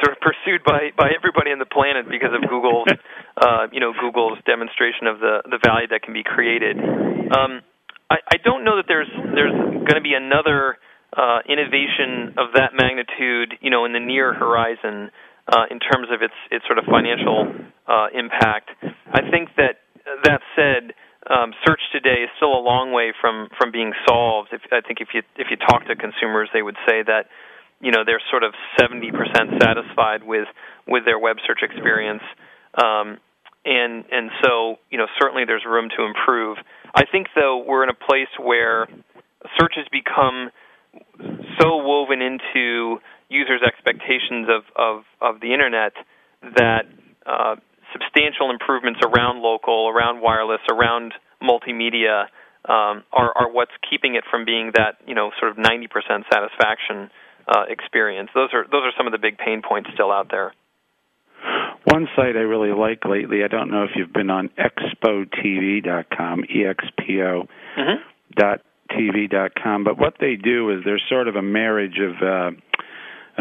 sort 0.00 0.16
of 0.16 0.20
pursued 0.24 0.64
by 0.64 0.88
by 0.96 1.12
everybody 1.12 1.52
on 1.52 1.58
the 1.58 1.68
planet 1.68 2.08
because 2.08 2.32
of 2.32 2.48
Google's 2.48 2.88
uh, 3.36 3.68
you 3.72 3.80
know 3.80 3.92
Google's 3.92 4.38
demonstration 4.46 5.06
of 5.06 5.20
the 5.20 5.44
the 5.44 5.60
value 5.60 5.88
that 5.88 6.00
can 6.00 6.14
be 6.14 6.24
created. 6.24 6.80
Um, 6.80 7.60
I, 8.08 8.16
I 8.24 8.36
don't 8.42 8.64
know 8.64 8.76
that 8.80 8.88
there's 8.88 9.10
there's 9.12 9.52
going 9.52 10.00
to 10.00 10.04
be 10.04 10.16
another 10.16 10.80
uh, 11.12 11.40
innovation 11.48 12.36
of 12.40 12.56
that 12.56 12.72
magnitude, 12.72 13.56
you 13.60 13.70
know, 13.70 13.84
in 13.84 13.92
the 13.92 14.00
near 14.00 14.32
horizon 14.32 15.10
uh, 15.48 15.64
in 15.70 15.80
terms 15.80 16.08
of 16.12 16.22
its 16.22 16.36
its 16.50 16.64
sort 16.66 16.78
of 16.78 16.84
financial 16.84 17.52
uh, 17.86 18.08
impact. 18.12 18.70
I 19.12 19.28
think 19.30 19.52
that 19.56 19.80
that 20.24 20.40
said 20.56 20.96
um, 21.28 21.52
search 21.66 21.80
today 21.92 22.24
is 22.24 22.30
still 22.36 22.52
a 22.52 22.62
long 22.62 22.92
way 22.92 23.12
from 23.20 23.48
from 23.58 23.70
being 23.70 23.92
solved. 24.08 24.48
If, 24.52 24.62
I 24.72 24.80
think 24.80 25.00
if 25.00 25.08
you 25.12 25.22
if 25.36 25.48
you 25.50 25.56
talk 25.56 25.86
to 25.86 25.96
consumers, 25.96 26.48
they 26.52 26.62
would 26.62 26.76
say 26.88 27.02
that 27.02 27.28
you 27.80 27.92
know 27.92 28.04
they're 28.04 28.22
sort 28.30 28.42
of 28.42 28.54
70% 28.80 29.12
satisfied 29.62 30.24
with 30.24 30.48
with 30.86 31.04
their 31.04 31.18
web 31.18 31.36
search 31.46 31.60
experience, 31.62 32.22
um, 32.74 33.18
and 33.64 34.04
and 34.10 34.30
so 34.42 34.76
you 34.90 34.98
know 34.98 35.06
certainly 35.20 35.44
there's 35.44 35.64
room 35.66 35.88
to 35.96 36.04
improve. 36.04 36.58
I 36.94 37.04
think 37.04 37.28
though 37.34 37.62
we're 37.64 37.84
in 37.84 37.90
a 37.90 37.94
place 38.08 38.32
where 38.40 38.88
search 39.60 39.74
has 39.76 39.86
become 39.92 40.50
so 41.60 41.76
woven 41.76 42.22
into 42.22 42.98
users' 43.28 43.62
expectations 43.66 44.48
of 44.48 44.62
of, 44.76 45.04
of 45.20 45.40
the 45.40 45.52
internet 45.52 45.92
that 46.56 46.86
uh, 47.26 47.56
substantial 47.92 48.50
improvements 48.50 49.00
around 49.04 49.42
local, 49.42 49.88
around 49.88 50.20
wireless, 50.20 50.60
around 50.70 51.14
multimedia 51.42 52.24
um, 52.64 53.04
are, 53.12 53.32
are 53.36 53.50
what's 53.50 53.72
keeping 53.88 54.14
it 54.14 54.24
from 54.30 54.44
being 54.44 54.72
that 54.74 54.98
you 55.06 55.14
know 55.14 55.30
sort 55.38 55.50
of 55.52 55.56
90% 55.56 55.88
satisfaction 56.32 57.10
uh, 57.46 57.64
experience. 57.68 58.30
Those 58.34 58.50
are 58.52 58.64
those 58.64 58.82
are 58.84 58.92
some 58.96 59.06
of 59.06 59.12
the 59.12 59.18
big 59.18 59.38
pain 59.38 59.62
points 59.66 59.90
still 59.94 60.12
out 60.12 60.28
there. 60.30 60.52
One 61.84 62.08
site 62.16 62.36
I 62.36 62.40
really 62.40 62.76
like 62.76 63.04
lately, 63.04 63.44
I 63.44 63.48
don't 63.48 63.70
know 63.70 63.84
if 63.84 63.90
you've 63.94 64.12
been 64.12 64.28
on 64.30 64.50
expotv.com, 64.58 66.44
E 66.44 66.64
X 66.66 66.84
P 66.98 67.22
O 67.22 67.46
dot 68.36 68.60
TV 68.90 69.30
dot 69.30 69.52
com, 69.54 69.84
but 69.84 69.98
what 69.98 70.14
they 70.20 70.36
do 70.36 70.70
is 70.70 70.84
they're 70.84 71.00
sort 71.08 71.28
of 71.28 71.36
a 71.36 71.42
marriage 71.42 71.98
of 71.98 72.22
uh 72.22 72.50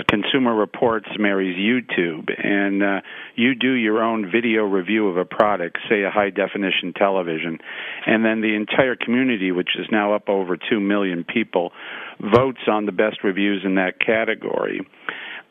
Consumer 0.03 0.53
Reports 0.53 1.07
marries 1.17 1.57
YouTube, 1.57 2.29
and 2.38 2.83
uh, 2.83 3.01
you 3.36 3.55
do 3.55 3.71
your 3.73 4.03
own 4.03 4.29
video 4.31 4.63
review 4.63 5.07
of 5.07 5.17
a 5.17 5.25
product, 5.25 5.77
say 5.89 6.03
a 6.03 6.12
high 6.12 6.29
definition 6.29 6.93
television, 6.93 7.57
and 8.05 8.23
then 8.23 8.41
the 8.41 8.55
entire 8.55 8.95
community, 8.95 9.51
which 9.51 9.69
is 9.77 9.88
now 9.91 10.13
up 10.13 10.29
over 10.29 10.55
2 10.55 10.79
million 10.79 11.23
people, 11.23 11.71
votes 12.19 12.62
on 12.67 12.86
the 12.86 12.91
best 12.91 13.23
reviews 13.23 13.63
in 13.65 13.75
that 13.75 13.99
category. 13.99 14.81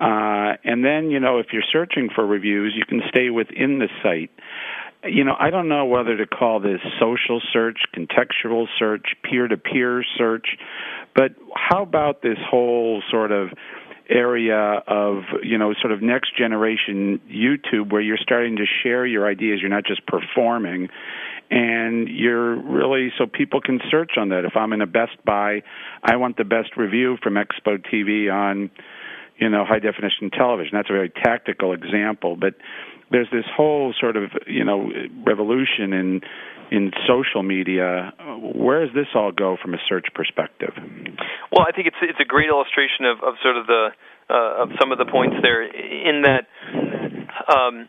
Uh, 0.01 0.55
and 0.63 0.85
then, 0.85 1.11
you 1.11 1.19
know, 1.19 1.39
if 1.39 1.47
you're 1.53 1.65
searching 1.73 2.09
for 2.15 2.25
reviews, 2.25 2.75
you 2.77 2.85
can 2.87 3.01
stay 3.09 3.31
within 3.31 3.79
the 3.79 3.89
site. 4.03 4.31
You 5.03 5.25
know, 5.25 5.35
I 5.39 5.51
don't 5.51 5.69
know 5.69 5.87
whether 5.87 6.17
to 6.17 6.27
call 6.27 6.61
this 6.61 6.81
social 7.01 7.41
search, 7.53 7.79
contextual 7.95 8.67
search, 8.79 9.07
peer 9.23 9.49
to 9.49 9.57
peer 9.57 10.05
search, 10.17 10.47
but 11.15 11.33
how 11.55 11.83
about 11.83 12.23
this 12.23 12.39
whole 12.49 13.03
sort 13.11 13.33
of 13.33 13.49
area 14.09 14.83
of 14.87 15.23
you 15.43 15.59
know 15.59 15.75
sort 15.81 15.93
of 15.93 16.03
next 16.03 16.37
generation 16.37 17.21
YouTube 17.31 17.93
where 17.93 18.01
you're 18.01 18.19
starting 18.19 18.57
to 18.57 18.65
share 18.83 19.07
your 19.07 19.29
ideas. 19.29 19.61
You're 19.61 19.71
not 19.71 19.85
just 19.85 20.07
performing. 20.07 20.89
And 21.49 22.09
you're 22.09 22.61
really 22.61 23.13
so 23.17 23.27
people 23.27 23.61
can 23.61 23.81
search 23.89 24.13
on 24.17 24.31
that. 24.31 24.45
If 24.45 24.57
I'm 24.57 24.73
in 24.73 24.81
a 24.81 24.87
Best 24.87 25.13
Buy 25.25 25.63
I 26.03 26.17
want 26.17 26.37
the 26.37 26.45
best 26.45 26.77
review 26.77 27.19
from 27.23 27.35
Expo 27.35 27.79
TV 27.79 28.33
on 28.33 28.71
you 29.39 29.49
know 29.49 29.65
high 29.65 29.79
definition 29.79 30.31
television. 30.31 30.73
That's 30.75 30.91
a 30.91 30.93
very 30.93 31.11
tactical 31.11 31.73
example. 31.73 32.37
But 32.37 32.55
there's 33.11 33.29
this 33.33 33.45
whole 33.57 33.95
sort 34.01 34.17
of 34.17 34.31
you 34.47 34.65
know 34.65 34.91
revolution 35.25 35.93
in 35.93 36.21
in 36.71 36.91
social 37.07 37.43
media. 37.43 38.13
Where 38.55 38.85
does 38.85 38.95
this 38.95 39.07
all 39.15 39.33
go 39.33 39.57
from 39.61 39.75
a 39.75 39.79
search 39.89 40.07
perspective? 40.15 40.73
Well, 41.53 41.67
I 41.67 41.73
think 41.73 41.87
it's 41.87 41.97
it's 42.03 42.21
a 42.21 42.25
great 42.25 42.49
illustration 42.49 43.05
of, 43.07 43.23
of 43.23 43.35
sort 43.43 43.57
of 43.57 43.67
the 43.67 43.89
uh, 44.31 44.63
of 44.63 44.71
some 44.81 44.93
of 44.93 44.99
the 44.99 45.07
points 45.07 45.37
there. 45.43 45.63
In 45.63 46.23
that, 46.23 46.47
um, 47.47 47.89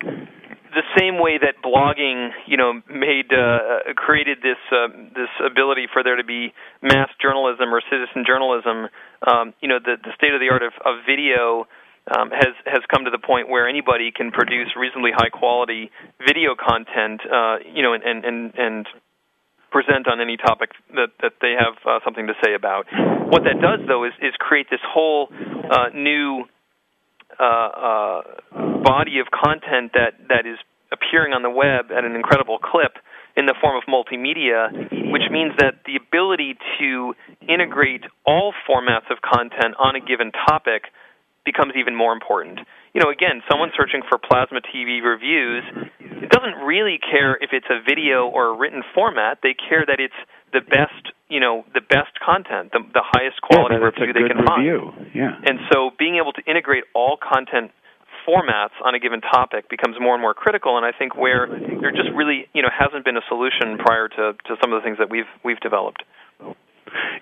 the 0.00 0.84
same 0.98 1.18
way 1.18 1.38
that 1.38 1.62
blogging, 1.64 2.30
you 2.46 2.56
know, 2.56 2.74
made 2.88 3.32
uh, 3.32 3.92
created 3.96 4.38
this 4.42 4.60
uh, 4.70 4.88
this 5.14 5.32
ability 5.44 5.86
for 5.92 6.04
there 6.04 6.16
to 6.16 6.24
be 6.24 6.52
mass 6.82 7.08
journalism 7.20 7.72
or 7.72 7.80
citizen 7.90 8.24
journalism. 8.26 8.88
Um, 9.26 9.54
you 9.60 9.68
know, 9.68 9.78
the 9.82 9.96
the 10.02 10.12
state 10.16 10.34
of 10.34 10.40
the 10.40 10.50
art 10.50 10.62
of, 10.62 10.72
of 10.84 11.04
video 11.08 11.66
um, 12.10 12.30
has 12.30 12.54
has 12.66 12.82
come 12.92 13.04
to 13.04 13.10
the 13.10 13.18
point 13.18 13.48
where 13.48 13.68
anybody 13.68 14.10
can 14.10 14.30
produce 14.30 14.74
reasonably 14.76 15.10
high 15.14 15.30
quality 15.30 15.90
video 16.26 16.54
content, 16.54 17.20
uh, 17.26 17.58
you 17.72 17.82
know, 17.82 17.94
and 17.94 18.02
and 18.02 18.24
and, 18.24 18.54
and 18.56 18.86
present 19.70 20.08
on 20.08 20.20
any 20.20 20.36
topic 20.36 20.70
that 20.94 21.10
that 21.22 21.32
they 21.40 21.54
have 21.58 21.74
uh, 21.86 22.00
something 22.04 22.26
to 22.26 22.34
say 22.44 22.54
about. 22.54 22.86
What 23.30 23.44
that 23.44 23.60
does, 23.60 23.80
though, 23.86 24.04
is 24.04 24.12
is 24.20 24.34
create 24.38 24.66
this 24.70 24.82
whole 24.82 25.28
uh, 25.30 25.88
new 25.94 26.44
uh, 27.38 27.44
uh, 27.44 28.22
body 28.82 29.20
of 29.20 29.30
content 29.30 29.92
that 29.94 30.18
that 30.28 30.46
is 30.46 30.58
appearing 30.92 31.32
on 31.32 31.42
the 31.42 31.50
web 31.50 31.92
at 31.96 32.04
an 32.04 32.16
incredible 32.16 32.58
clip 32.58 32.98
in 33.36 33.46
the 33.46 33.54
form 33.60 33.76
of 33.78 33.84
multimedia, 33.86 34.68
which 35.12 35.22
means 35.30 35.52
that 35.58 35.86
the 35.86 35.94
ability 35.94 36.58
to 36.80 37.14
integrate 37.48 38.02
all 38.26 38.52
formats 38.68 39.06
of 39.10 39.18
content 39.22 39.74
on 39.78 39.94
a 39.94 40.00
given 40.00 40.32
topic 40.32 40.90
becomes 41.44 41.72
even 41.76 41.96
more 41.96 42.12
important. 42.12 42.60
You 42.92 43.00
know, 43.00 43.10
again, 43.10 43.42
someone 43.50 43.70
searching 43.76 44.02
for 44.08 44.18
plasma 44.18 44.60
TV 44.60 45.02
reviews 45.02 45.64
doesn't 46.30 46.62
really 46.64 46.98
care 46.98 47.36
if 47.40 47.50
it's 47.52 47.66
a 47.70 47.80
video 47.82 48.28
or 48.28 48.54
a 48.54 48.56
written 48.56 48.82
format. 48.94 49.38
They 49.42 49.54
care 49.54 49.84
that 49.86 50.00
it's 50.00 50.16
the 50.52 50.60
best, 50.60 51.14
you 51.28 51.40
know, 51.40 51.64
the 51.74 51.80
best 51.80 52.18
content, 52.24 52.72
the, 52.72 52.80
the 52.92 53.04
highest 53.04 53.40
quality 53.42 53.76
yeah, 53.78 53.86
review 53.86 54.12
they 54.12 54.26
can 54.26 54.42
review. 54.42 54.92
find. 54.94 55.10
Yeah. 55.14 55.38
And 55.46 55.58
so, 55.72 55.90
being 55.98 56.16
able 56.16 56.32
to 56.34 56.42
integrate 56.46 56.84
all 56.94 57.16
content 57.16 57.70
formats 58.26 58.76
on 58.84 58.94
a 58.94 58.98
given 58.98 59.20
topic 59.20 59.68
becomes 59.70 59.96
more 60.00 60.14
and 60.14 60.22
more 60.22 60.34
critical. 60.34 60.76
And 60.76 60.84
I 60.84 60.92
think 60.92 61.16
where 61.16 61.46
there 61.48 61.90
just 61.90 62.10
really, 62.14 62.48
you 62.52 62.62
know, 62.62 62.68
hasn't 62.68 63.04
been 63.04 63.16
a 63.16 63.24
solution 63.28 63.78
prior 63.78 64.08
to 64.08 64.34
to 64.46 64.56
some 64.60 64.72
of 64.72 64.82
the 64.82 64.84
things 64.84 64.98
that 64.98 65.10
we've 65.10 65.30
we've 65.44 65.60
developed. 65.60 66.02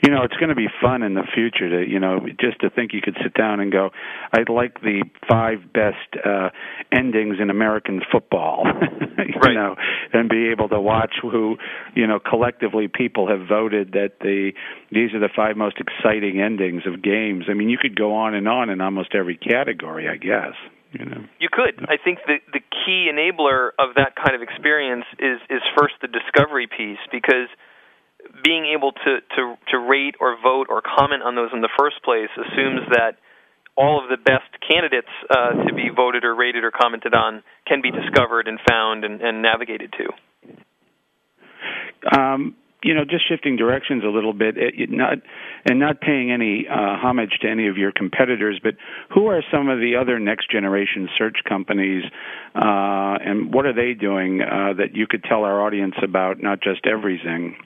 You 0.03 0.11
know, 0.11 0.23
it's 0.23 0.37
going 0.37 0.49
to 0.49 0.55
be 0.55 0.69
fun 0.81 1.03
in 1.03 1.15
the 1.15 1.25
future 1.35 1.69
to, 1.69 1.91
you 1.91 1.99
know, 1.99 2.21
just 2.41 2.61
to 2.61 2.71
think 2.71 2.93
you 2.93 3.01
could 3.03 3.17
sit 3.23 3.35
down 3.35 3.61
and 3.61 3.73
go, 3.73 3.91
I'd 4.33 4.49
like 4.49 4.81
the 4.81 5.05
five 5.29 5.73
best 5.73 6.25
uh, 6.25 6.51
endings 6.93 7.37
in 7.41 7.51
American 7.51 8.01
football, 8.11 8.65
you 9.19 9.41
right. 9.41 9.55
know, 9.55 9.77
and 10.13 10.29
be 10.29 10.49
able 10.51 10.69
to 10.71 10.81
watch 10.81 11.15
who, 11.21 11.57
you 11.95 12.07
know, 12.07 12.19
collectively 12.19 12.89
people 12.89 13.29
have 13.29 13.47
voted 13.49 13.93
that 13.93 14.21
the 14.21 14.53
these 14.91 15.13
are 15.15 15.21
the 15.21 15.29
five 15.35 15.57
most 15.57 15.77
exciting 15.79 16.41
endings 16.41 16.83
of 16.87 17.03
games. 17.03 17.45
I 17.51 17.55
mean, 17.55 17.69
you 17.69 17.79
could 17.79 17.97
go 17.97 18.15
on 18.15 18.35
and 18.35 18.49
on 18.49 18.71
in 18.71 18.81
almost 18.81 19.15
every 19.15 19.37
category, 19.37 20.09
I 20.09 20.17
guess. 20.17 20.55
You 20.93 21.05
know. 21.05 21.25
You 21.39 21.49
could. 21.53 21.85
I 21.85 21.99
think 22.03 22.21
the 22.27 22.39
the 22.53 22.61
key 22.61 23.11
enabler 23.13 23.71
of 23.79 23.97
that 23.97 24.17
kind 24.17 24.35
of 24.35 24.41
experience 24.41 25.05
is 25.19 25.39
is 25.51 25.61
first 25.77 25.95
the 26.01 26.09
discovery 26.09 26.67
piece 26.67 27.03
because 27.13 27.53
being 28.43 28.67
able 28.67 28.93
to 28.93 29.21
to 29.37 29.55
to 29.71 29.79
rate 29.79 30.17
or 30.21 30.37
vote 30.43 30.67
or 30.69 30.83
comment 30.83 31.23
on 31.23 31.35
those 31.35 31.51
in 31.53 31.61
the 31.61 31.71
first 31.79 32.03
place 32.03 32.31
assumes 32.37 32.83
that 32.91 33.17
all 33.77 34.03
of 34.03 34.11
the 34.11 34.17
best 34.17 34.51
candidates 34.69 35.09
uh, 35.31 35.53
to 35.67 35.73
be 35.73 35.89
voted 35.95 36.25
or 36.25 36.35
rated 36.35 36.65
or 36.65 36.73
commented 36.73 37.15
on 37.15 37.43
can 37.67 37.81
be 37.81 37.91
discovered 37.91 38.49
and 38.49 38.59
found 38.69 39.05
and, 39.05 39.21
and 39.21 39.41
navigated 39.41 39.95
to. 39.97 40.09
Um, 42.19 42.57
you 42.83 42.95
know, 42.95 43.05
just 43.05 43.29
shifting 43.29 43.57
directions 43.57 44.05
a 44.05 44.09
little 44.09 44.33
bit, 44.33 44.57
it, 44.57 44.89
not 44.91 45.19
and 45.69 45.81
not 45.81 46.01
paying 46.01 46.31
any 46.31 46.67
uh, 46.71 46.97
homage 46.97 47.39
to 47.43 47.49
any 47.49 47.67
of 47.67 47.77
your 47.77 47.91
competitors, 47.91 48.61
but 48.63 48.75
who 49.13 49.27
are 49.27 49.43
some 49.53 49.69
of 49.69 49.79
the 49.79 49.97
other 50.01 50.21
next 50.21 50.51
generation 50.51 51.09
search 51.19 51.39
companies, 51.49 52.05
uh, 52.55 53.19
and 53.25 53.53
what 53.53 53.67
are 53.67 53.75
they 53.75 53.95
doing 53.95 54.43
uh, 54.43 54.75
that 54.79 54.95
you 54.95 55.07
could 55.09 55.25
tell 55.25 55.43
our 55.43 55.61
audience 55.61 55.95
about? 56.03 56.41
Not 56.41 56.61
just 56.63 56.87
Everyzing. 56.87 57.57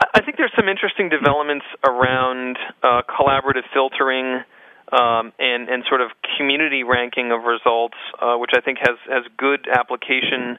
I 0.00 0.20
think 0.22 0.36
there's 0.36 0.52
some 0.56 0.68
interesting 0.68 1.08
developments 1.08 1.64
around 1.84 2.58
uh, 2.82 3.02
collaborative 3.08 3.64
filtering 3.72 4.44
um, 4.92 5.32
and 5.38 5.68
and 5.68 5.82
sort 5.88 6.00
of 6.00 6.10
community 6.36 6.84
ranking 6.84 7.32
of 7.32 7.42
results, 7.42 7.96
uh, 8.20 8.36
which 8.36 8.52
I 8.56 8.60
think 8.60 8.78
has 8.78 8.98
has 9.08 9.24
good 9.36 9.66
application 9.72 10.58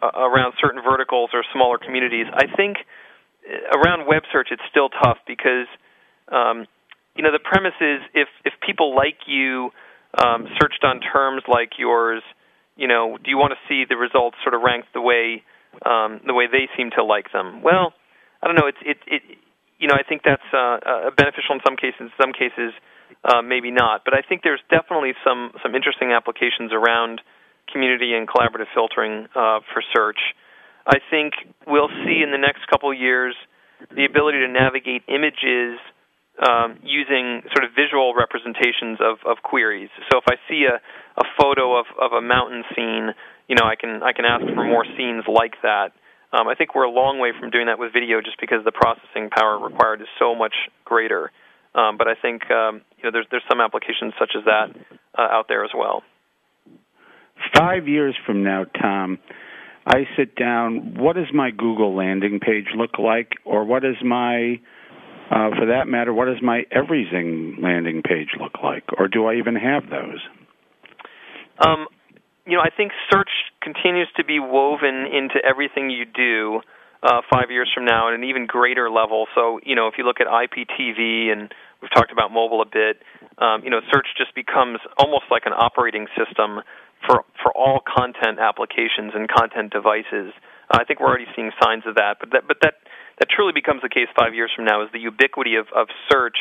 uh, 0.00 0.10
around 0.16 0.54
certain 0.60 0.82
verticals 0.82 1.30
or 1.34 1.44
smaller 1.52 1.78
communities. 1.78 2.26
I 2.32 2.46
think 2.56 2.78
uh, 3.44 3.76
around 3.76 4.06
web 4.06 4.22
search 4.32 4.48
it's 4.50 4.62
still 4.70 4.88
tough 4.88 5.18
because 5.26 5.66
um, 6.32 6.66
you 7.16 7.22
know 7.22 7.32
the 7.32 7.42
premise 7.42 7.76
is 7.80 8.00
if 8.14 8.28
if 8.44 8.54
people 8.64 8.94
like 8.94 9.18
you 9.26 9.70
um, 10.16 10.46
searched 10.60 10.84
on 10.84 11.00
terms 11.00 11.42
like 11.48 11.72
yours, 11.76 12.22
you 12.76 12.88
know, 12.88 13.18
do 13.22 13.30
you 13.30 13.36
want 13.36 13.52
to 13.52 13.60
see 13.68 13.84
the 13.86 13.96
results 13.96 14.36
sort 14.42 14.54
of 14.54 14.62
ranked 14.62 14.88
the 14.94 15.02
way 15.02 15.42
um, 15.84 16.20
the 16.24 16.32
way 16.32 16.46
they 16.46 16.70
seem 16.76 16.90
to 16.96 17.04
like 17.04 17.32
them? 17.32 17.62
Well 17.62 17.92
I 18.46 18.54
don't 18.54 18.54
know. 18.54 18.70
It's 18.70 18.78
it 18.86 18.98
it 19.10 19.22
you 19.82 19.90
know 19.90 19.98
I 19.98 20.06
think 20.06 20.22
that's 20.22 20.46
uh, 20.54 20.78
uh, 20.78 21.10
beneficial 21.18 21.58
in 21.58 21.60
some 21.66 21.74
cases. 21.74 21.98
In 21.98 22.14
some 22.14 22.30
cases, 22.30 22.70
uh, 23.26 23.42
maybe 23.42 23.74
not. 23.74 24.06
But 24.06 24.14
I 24.14 24.22
think 24.22 24.46
there's 24.46 24.62
definitely 24.70 25.18
some 25.26 25.50
some 25.66 25.74
interesting 25.74 26.14
applications 26.14 26.70
around 26.70 27.26
community 27.66 28.14
and 28.14 28.30
collaborative 28.30 28.70
filtering 28.70 29.26
uh, 29.34 29.66
for 29.74 29.82
search. 29.90 30.22
I 30.86 31.02
think 31.10 31.34
we'll 31.66 31.90
see 32.06 32.22
in 32.22 32.30
the 32.30 32.38
next 32.38 32.70
couple 32.70 32.86
of 32.86 32.94
years 32.94 33.34
the 33.90 34.04
ability 34.06 34.38
to 34.38 34.48
navigate 34.48 35.02
images 35.10 35.82
um, 36.38 36.78
using 36.86 37.42
sort 37.50 37.66
of 37.66 37.74
visual 37.74 38.14
representations 38.14 39.02
of, 39.02 39.18
of 39.26 39.42
queries. 39.42 39.90
So 40.12 40.22
if 40.22 40.24
I 40.30 40.38
see 40.46 40.70
a, 40.70 40.78
a 41.18 41.24
photo 41.34 41.74
of, 41.74 41.86
of 41.98 42.12
a 42.12 42.22
mountain 42.22 42.62
scene, 42.76 43.10
you 43.48 43.56
know, 43.58 43.66
I 43.66 43.74
can 43.74 44.06
I 44.06 44.12
can 44.12 44.24
ask 44.24 44.46
for 44.46 44.62
more 44.62 44.86
scenes 44.96 45.24
like 45.26 45.58
that. 45.66 45.90
Um, 46.32 46.48
I 46.48 46.54
think 46.54 46.74
we're 46.74 46.84
a 46.84 46.90
long 46.90 47.18
way 47.18 47.32
from 47.38 47.50
doing 47.50 47.66
that 47.66 47.78
with 47.78 47.92
video, 47.92 48.20
just 48.20 48.40
because 48.40 48.64
the 48.64 48.72
processing 48.72 49.30
power 49.30 49.58
required 49.58 50.00
is 50.00 50.08
so 50.18 50.34
much 50.34 50.54
greater. 50.84 51.30
Um, 51.74 51.96
but 51.96 52.08
I 52.08 52.14
think 52.20 52.50
um, 52.50 52.82
you 52.98 53.04
know 53.04 53.10
there's 53.12 53.26
there's 53.30 53.44
some 53.48 53.60
applications 53.60 54.14
such 54.18 54.32
as 54.36 54.44
that 54.44 54.74
uh, 55.16 55.22
out 55.22 55.46
there 55.48 55.64
as 55.64 55.70
well. 55.76 56.02
Five 57.54 57.86
years 57.86 58.16
from 58.24 58.42
now, 58.42 58.64
Tom, 58.64 59.18
I 59.86 60.04
sit 60.16 60.34
down. 60.34 60.96
What 60.98 61.16
does 61.16 61.32
my 61.32 61.50
Google 61.50 61.94
landing 61.94 62.40
page 62.40 62.66
look 62.74 62.98
like, 62.98 63.32
or 63.44 63.64
what 63.64 63.84
is 63.84 63.96
my 64.02 64.58
uh, 65.30 65.50
for 65.58 65.66
that 65.66 65.88
matter, 65.88 66.12
what 66.12 66.26
does 66.26 66.42
my 66.42 66.62
Everyzing 66.70 67.58
landing 67.60 68.02
page 68.02 68.28
look 68.40 68.62
like, 68.62 68.84
or 68.96 69.08
do 69.08 69.26
I 69.26 69.34
even 69.34 69.56
have 69.56 69.90
those? 69.90 70.20
Um, 71.58 71.86
you 72.46 72.56
know, 72.56 72.62
I 72.62 72.70
think 72.70 72.92
search 73.10 73.30
continues 73.60 74.08
to 74.16 74.24
be 74.24 74.38
woven 74.38 75.06
into 75.10 75.42
everything 75.44 75.90
you 75.90 76.04
do 76.06 76.60
uh, 77.02 77.20
five 77.30 77.50
years 77.50 77.70
from 77.74 77.84
now 77.84 78.08
at 78.08 78.14
an 78.14 78.24
even 78.24 78.46
greater 78.46 78.88
level. 78.88 79.26
So, 79.34 79.60
you 79.64 79.74
know, 79.74 79.88
if 79.88 79.94
you 79.98 80.04
look 80.04 80.20
at 80.20 80.26
IPTV 80.26 81.32
and 81.32 81.52
we've 81.82 81.90
talked 81.92 82.12
about 82.12 82.30
mobile 82.32 82.62
a 82.62 82.66
bit, 82.66 83.02
um, 83.38 83.62
you 83.64 83.70
know, 83.70 83.80
search 83.92 84.06
just 84.16 84.34
becomes 84.34 84.78
almost 84.96 85.24
like 85.30 85.42
an 85.44 85.52
operating 85.52 86.06
system 86.16 86.62
for 87.04 87.24
for 87.42 87.52
all 87.52 87.82
content 87.82 88.38
applications 88.38 89.12
and 89.14 89.28
content 89.28 89.72
devices. 89.72 90.32
Uh, 90.70 90.78
I 90.80 90.84
think 90.84 91.00
we're 91.00 91.08
already 91.08 91.28
seeing 91.34 91.50
signs 91.62 91.82
of 91.86 91.96
that, 91.96 92.16
but 92.20 92.30
that 92.30 92.48
but 92.48 92.58
that 92.62 92.74
that 93.18 93.28
truly 93.28 93.52
becomes 93.52 93.82
the 93.82 93.90
case 93.90 94.08
five 94.18 94.34
years 94.34 94.50
from 94.54 94.64
now. 94.64 94.82
Is 94.82 94.88
the 94.92 95.02
ubiquity 95.02 95.56
of 95.56 95.66
of 95.74 95.88
search 96.10 96.38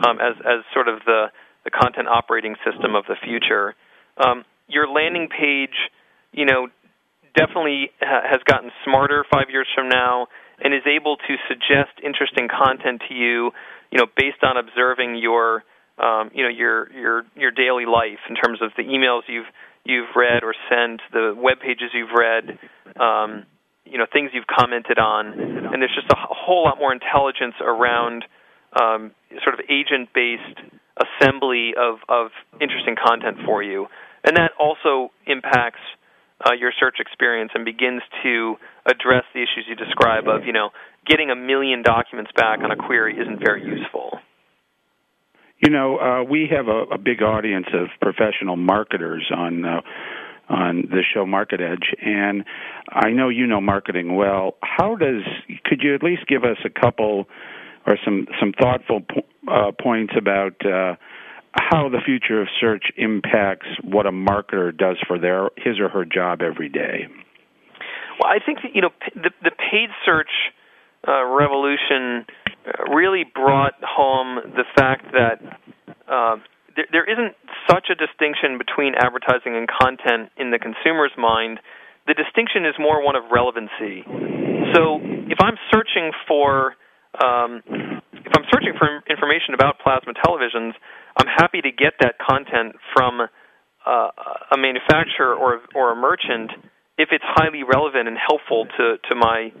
um, 0.00 0.18
as 0.18 0.34
as 0.40 0.64
sort 0.72 0.88
of 0.88 1.04
the 1.06 1.28
the 1.64 1.70
content 1.70 2.08
operating 2.08 2.56
system 2.64 2.94
of 2.94 3.04
the 3.06 3.16
future. 3.22 3.74
Um, 4.18 4.44
your 4.68 4.88
landing 4.88 5.28
page, 5.28 5.74
you 6.32 6.44
know, 6.44 6.68
definitely 7.36 7.90
ha- 8.00 8.22
has 8.28 8.40
gotten 8.44 8.70
smarter 8.84 9.24
five 9.30 9.50
years 9.50 9.66
from 9.74 9.88
now 9.88 10.28
and 10.62 10.72
is 10.72 10.82
able 10.86 11.16
to 11.16 11.36
suggest 11.48 11.90
interesting 12.02 12.48
content 12.48 13.02
to 13.08 13.14
you, 13.14 13.50
you 13.90 13.98
know, 13.98 14.06
based 14.16 14.42
on 14.42 14.56
observing 14.56 15.16
your, 15.16 15.64
um, 15.98 16.30
you 16.32 16.42
know, 16.42 16.48
your 16.48 16.90
your 16.92 17.22
your 17.36 17.50
daily 17.50 17.86
life 17.86 18.22
in 18.28 18.34
terms 18.36 18.60
of 18.62 18.70
the 18.76 18.82
emails 18.82 19.22
you've 19.28 19.50
you've 19.84 20.08
read 20.16 20.42
or 20.42 20.54
sent, 20.70 21.00
the 21.12 21.34
web 21.36 21.60
pages 21.60 21.90
you've 21.92 22.14
read, 22.16 22.58
um, 22.98 23.44
you 23.84 23.98
know, 23.98 24.06
things 24.10 24.30
you've 24.32 24.46
commented 24.46 24.98
on, 24.98 25.26
and 25.28 25.82
there's 25.82 25.94
just 25.94 26.10
a 26.10 26.16
whole 26.16 26.64
lot 26.64 26.78
more 26.78 26.92
intelligence 26.92 27.54
around 27.60 28.24
um, 28.80 29.12
sort 29.42 29.54
of 29.54 29.60
agent-based 29.68 30.58
assembly 30.96 31.74
of 31.76 31.98
of 32.08 32.30
interesting 32.60 32.94
content 32.96 33.38
for 33.44 33.62
you 33.62 33.86
and 34.24 34.36
that 34.36 34.52
also 34.58 35.12
impacts 35.26 35.80
uh, 36.44 36.52
your 36.52 36.72
search 36.78 36.96
experience 36.98 37.52
and 37.54 37.64
begins 37.64 38.02
to 38.22 38.56
address 38.86 39.24
the 39.34 39.40
issues 39.40 39.64
you 39.68 39.76
describe 39.76 40.24
of 40.26 40.44
you 40.46 40.52
know 40.52 40.70
getting 41.06 41.30
a 41.30 41.36
million 41.36 41.82
documents 41.82 42.30
back 42.36 42.60
on 42.60 42.70
a 42.70 42.76
query 42.76 43.16
isn't 43.18 43.38
very 43.38 43.62
useful. 43.64 44.18
You 45.64 45.70
know, 45.70 45.98
uh, 45.98 46.24
we 46.24 46.48
have 46.50 46.66
a, 46.68 46.94
a 46.94 46.98
big 46.98 47.22
audience 47.22 47.66
of 47.72 47.88
professional 48.00 48.56
marketers 48.56 49.30
on 49.34 49.64
uh, 49.64 49.80
on 50.48 50.88
the 50.90 51.02
show 51.14 51.24
Market 51.24 51.60
Edge, 51.60 51.94
and 52.04 52.44
I 52.90 53.10
know 53.10 53.28
you 53.28 53.46
know 53.46 53.60
marketing 53.60 54.14
well. 54.14 54.56
How 54.62 54.96
does 54.96 55.22
could 55.64 55.80
you 55.82 55.94
at 55.94 56.02
least 56.02 56.26
give 56.26 56.44
us 56.44 56.58
a 56.64 56.70
couple 56.70 57.26
or 57.86 57.96
some 58.04 58.26
some 58.40 58.52
thoughtful 58.52 59.00
po- 59.00 59.50
uh, 59.50 59.72
points 59.80 60.12
about 60.18 60.54
uh, 60.66 60.96
how 61.54 61.88
the 61.88 62.00
future 62.04 62.40
of 62.40 62.48
search 62.60 62.84
impacts 62.96 63.66
what 63.82 64.06
a 64.06 64.10
marketer 64.10 64.76
does 64.76 64.96
for 65.06 65.18
their 65.18 65.50
his 65.56 65.78
or 65.78 65.88
her 65.88 66.04
job 66.04 66.42
every 66.42 66.68
day. 66.68 67.06
Well, 68.20 68.30
I 68.30 68.38
think 68.44 68.58
you 68.72 68.82
know 68.82 68.90
the 69.14 69.30
the 69.42 69.50
paid 69.50 69.90
search 70.04 70.30
uh, 71.06 71.24
revolution 71.24 72.26
really 72.90 73.24
brought 73.24 73.74
home 73.82 74.40
the 74.56 74.64
fact 74.76 75.12
that 75.12 75.38
uh, 76.08 76.36
there, 76.76 76.86
there 76.90 77.04
isn't 77.04 77.34
such 77.70 77.88
a 77.90 77.94
distinction 77.94 78.58
between 78.58 78.94
advertising 78.94 79.56
and 79.56 79.68
content 79.68 80.30
in 80.36 80.50
the 80.50 80.58
consumer's 80.58 81.12
mind. 81.16 81.60
The 82.06 82.14
distinction 82.14 82.66
is 82.66 82.74
more 82.78 83.04
one 83.04 83.16
of 83.16 83.24
relevancy. 83.30 84.04
So 84.74 85.00
if 85.28 85.38
I'm 85.40 85.56
searching 85.72 86.12
for 86.26 86.74
um, 87.22 87.62
if 88.12 88.32
I'm 88.34 88.46
searching 88.50 88.74
for 88.78 89.04
information 89.08 89.54
about 89.54 89.78
plasma 89.78 90.14
televisions, 90.14 90.72
I'm 91.16 91.26
happy 91.26 91.60
to 91.62 91.70
get 91.70 91.94
that 92.00 92.16
content 92.18 92.76
from 92.92 93.20
uh, 93.20 94.08
a 94.52 94.58
manufacturer 94.58 95.34
or 95.34 95.60
or 95.74 95.92
a 95.92 95.96
merchant 95.96 96.50
if 96.98 97.08
it's 97.12 97.24
highly 97.26 97.62
relevant 97.62 98.08
and 98.08 98.16
helpful 98.16 98.66
to 98.78 98.96
to 99.08 99.14
my 99.14 99.52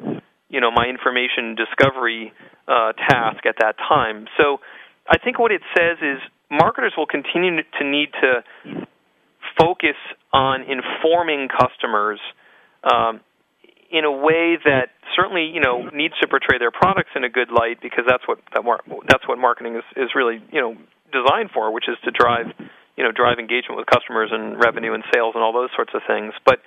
you 0.48 0.60
know 0.60 0.70
my 0.70 0.86
information 0.86 1.54
discovery 1.54 2.32
uh, 2.68 2.92
task 2.92 3.44
at 3.46 3.56
that 3.60 3.76
time. 3.78 4.26
So 4.38 4.58
I 5.08 5.18
think 5.18 5.38
what 5.38 5.52
it 5.52 5.62
says 5.76 5.98
is 6.00 6.18
marketers 6.50 6.94
will 6.96 7.06
continue 7.06 7.62
to 7.78 7.84
need 7.84 8.08
to 8.20 8.86
focus 9.58 9.96
on 10.32 10.62
informing 10.62 11.48
customers 11.48 12.20
um, 12.82 13.20
in 13.90 14.04
a 14.04 14.10
way 14.10 14.58
that 14.64 14.90
certainly 15.14 15.50
you 15.52 15.60
know 15.60 15.88
needs 15.92 16.14
to 16.20 16.28
portray 16.28 16.58
their 16.58 16.72
products 16.72 17.10
in 17.14 17.24
a 17.24 17.28
good 17.28 17.50
light 17.50 17.80
because 17.82 18.04
that's 18.08 18.26
what 18.26 18.38
that 18.54 18.64
mar- 18.64 18.82
that's 19.08 19.26
what 19.28 19.38
marketing 19.38 19.76
is 19.76 19.84
is 19.96 20.10
really 20.14 20.42
you 20.50 20.60
know 20.60 20.74
designed 21.14 21.50
for, 21.54 21.72
which 21.72 21.88
is 21.88 21.96
to 22.04 22.10
drive 22.10 22.50
you 22.96 23.04
know 23.04 23.12
drive 23.12 23.38
engagement 23.38 23.78
with 23.78 23.86
customers 23.86 24.30
and 24.32 24.58
revenue 24.58 24.94
and 24.94 25.02
sales 25.14 25.34
and 25.34 25.42
all 25.42 25.52
those 25.52 25.70
sorts 25.74 25.92
of 25.94 26.02
things. 26.06 26.34
But 26.44 26.58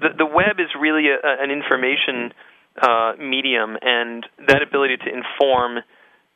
the 0.00 0.14
the 0.16 0.26
web 0.26 0.58
is 0.58 0.70
really 0.78 1.10
a, 1.10 1.18
an 1.22 1.50
information 1.50 2.32
uh, 2.80 3.12
medium, 3.18 3.76
and 3.82 4.26
that 4.46 4.62
ability 4.62 4.96
to 4.96 5.08
inform 5.10 5.82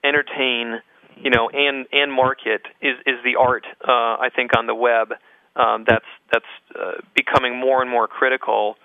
entertain, 0.02 0.80
you 1.16 1.30
know, 1.30 1.48
and 1.50 1.86
and 1.92 2.12
market 2.12 2.62
is 2.82 2.96
is 3.06 3.18
the 3.24 3.36
art. 3.38 3.66
Uh, 3.82 4.18
I 4.18 4.28
think 4.34 4.50
on 4.56 4.66
the 4.66 4.74
web 4.74 5.14
um, 5.56 5.84
that's 5.86 6.10
that's 6.32 6.52
uh, 6.74 7.00
becoming 7.14 7.58
more 7.58 7.82
and 7.82 7.90
more 7.90 8.06
critical 8.06 8.76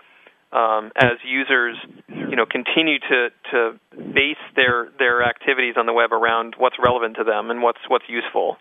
um, 0.52 0.92
as 0.98 1.22
users, 1.22 1.78
you 2.10 2.36
know, 2.36 2.46
continue 2.46 2.98
to 3.00 3.30
to 3.52 3.80
base 3.94 4.42
their 4.56 4.90
their 4.98 5.24
activities 5.24 5.76
on 5.78 5.86
the 5.86 5.94
web 5.94 6.12
around 6.12 6.56
what's 6.58 6.78
relevant 6.82 7.18
to 7.18 7.24
them 7.24 7.52
and 7.52 7.62
what's 7.62 7.82
what's 7.88 8.06
useful. 8.10 8.58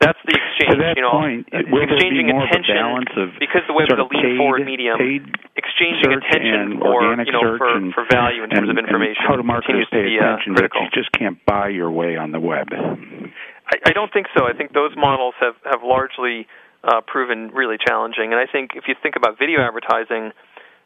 That's 0.00 0.18
the 0.24 0.32
exchange, 0.32 0.72
to 0.72 0.80
that 0.80 0.96
you 0.96 1.04
know, 1.04 1.12
point, 1.12 1.44
will 1.52 1.84
there 1.84 1.92
exchanging 1.92 2.24
be 2.24 2.32
more 2.32 2.48
attention 2.48 2.72
of 2.72 2.80
a 2.80 2.88
balance 2.88 3.14
of 3.20 3.28
because 3.36 3.60
the 3.68 3.76
web 3.76 3.92
is 3.92 4.00
a 4.00 4.08
lean 4.08 4.32
paid, 4.32 4.40
forward 4.40 4.64
medium. 4.64 4.96
Exchanging 5.54 6.10
attention 6.16 6.80
for 6.80 7.04
you 7.20 7.30
know 7.30 7.60
for, 7.60 7.68
and, 7.76 7.92
for 7.92 8.08
value 8.08 8.40
in 8.42 8.48
terms 8.48 8.72
and, 8.72 8.80
of 8.80 8.80
information 8.80 9.20
how 9.20 9.36
do 9.36 9.44
marketers 9.44 9.84
to 9.92 10.00
pay 10.00 10.16
be 10.16 10.18
uh, 10.18 10.40
attention 10.40 10.56
critical. 10.56 10.88
you 10.88 10.90
just 10.96 11.12
can't 11.12 11.36
buy 11.44 11.68
your 11.68 11.92
way 11.92 12.16
on 12.16 12.32
the 12.32 12.40
web? 12.40 12.72
I, 12.72 13.76
I 13.86 13.92
don't 13.92 14.10
think 14.10 14.26
so. 14.32 14.48
I 14.48 14.56
think 14.56 14.72
those 14.72 14.96
models 14.96 15.36
have 15.36 15.60
have 15.68 15.84
largely 15.84 16.48
uh, 16.82 17.04
proven 17.06 17.52
really 17.52 17.76
challenging. 17.76 18.32
And 18.32 18.40
I 18.40 18.48
think 18.50 18.72
if 18.74 18.84
you 18.88 18.96
think 19.02 19.16
about 19.16 19.38
video 19.38 19.60
advertising, 19.60 20.32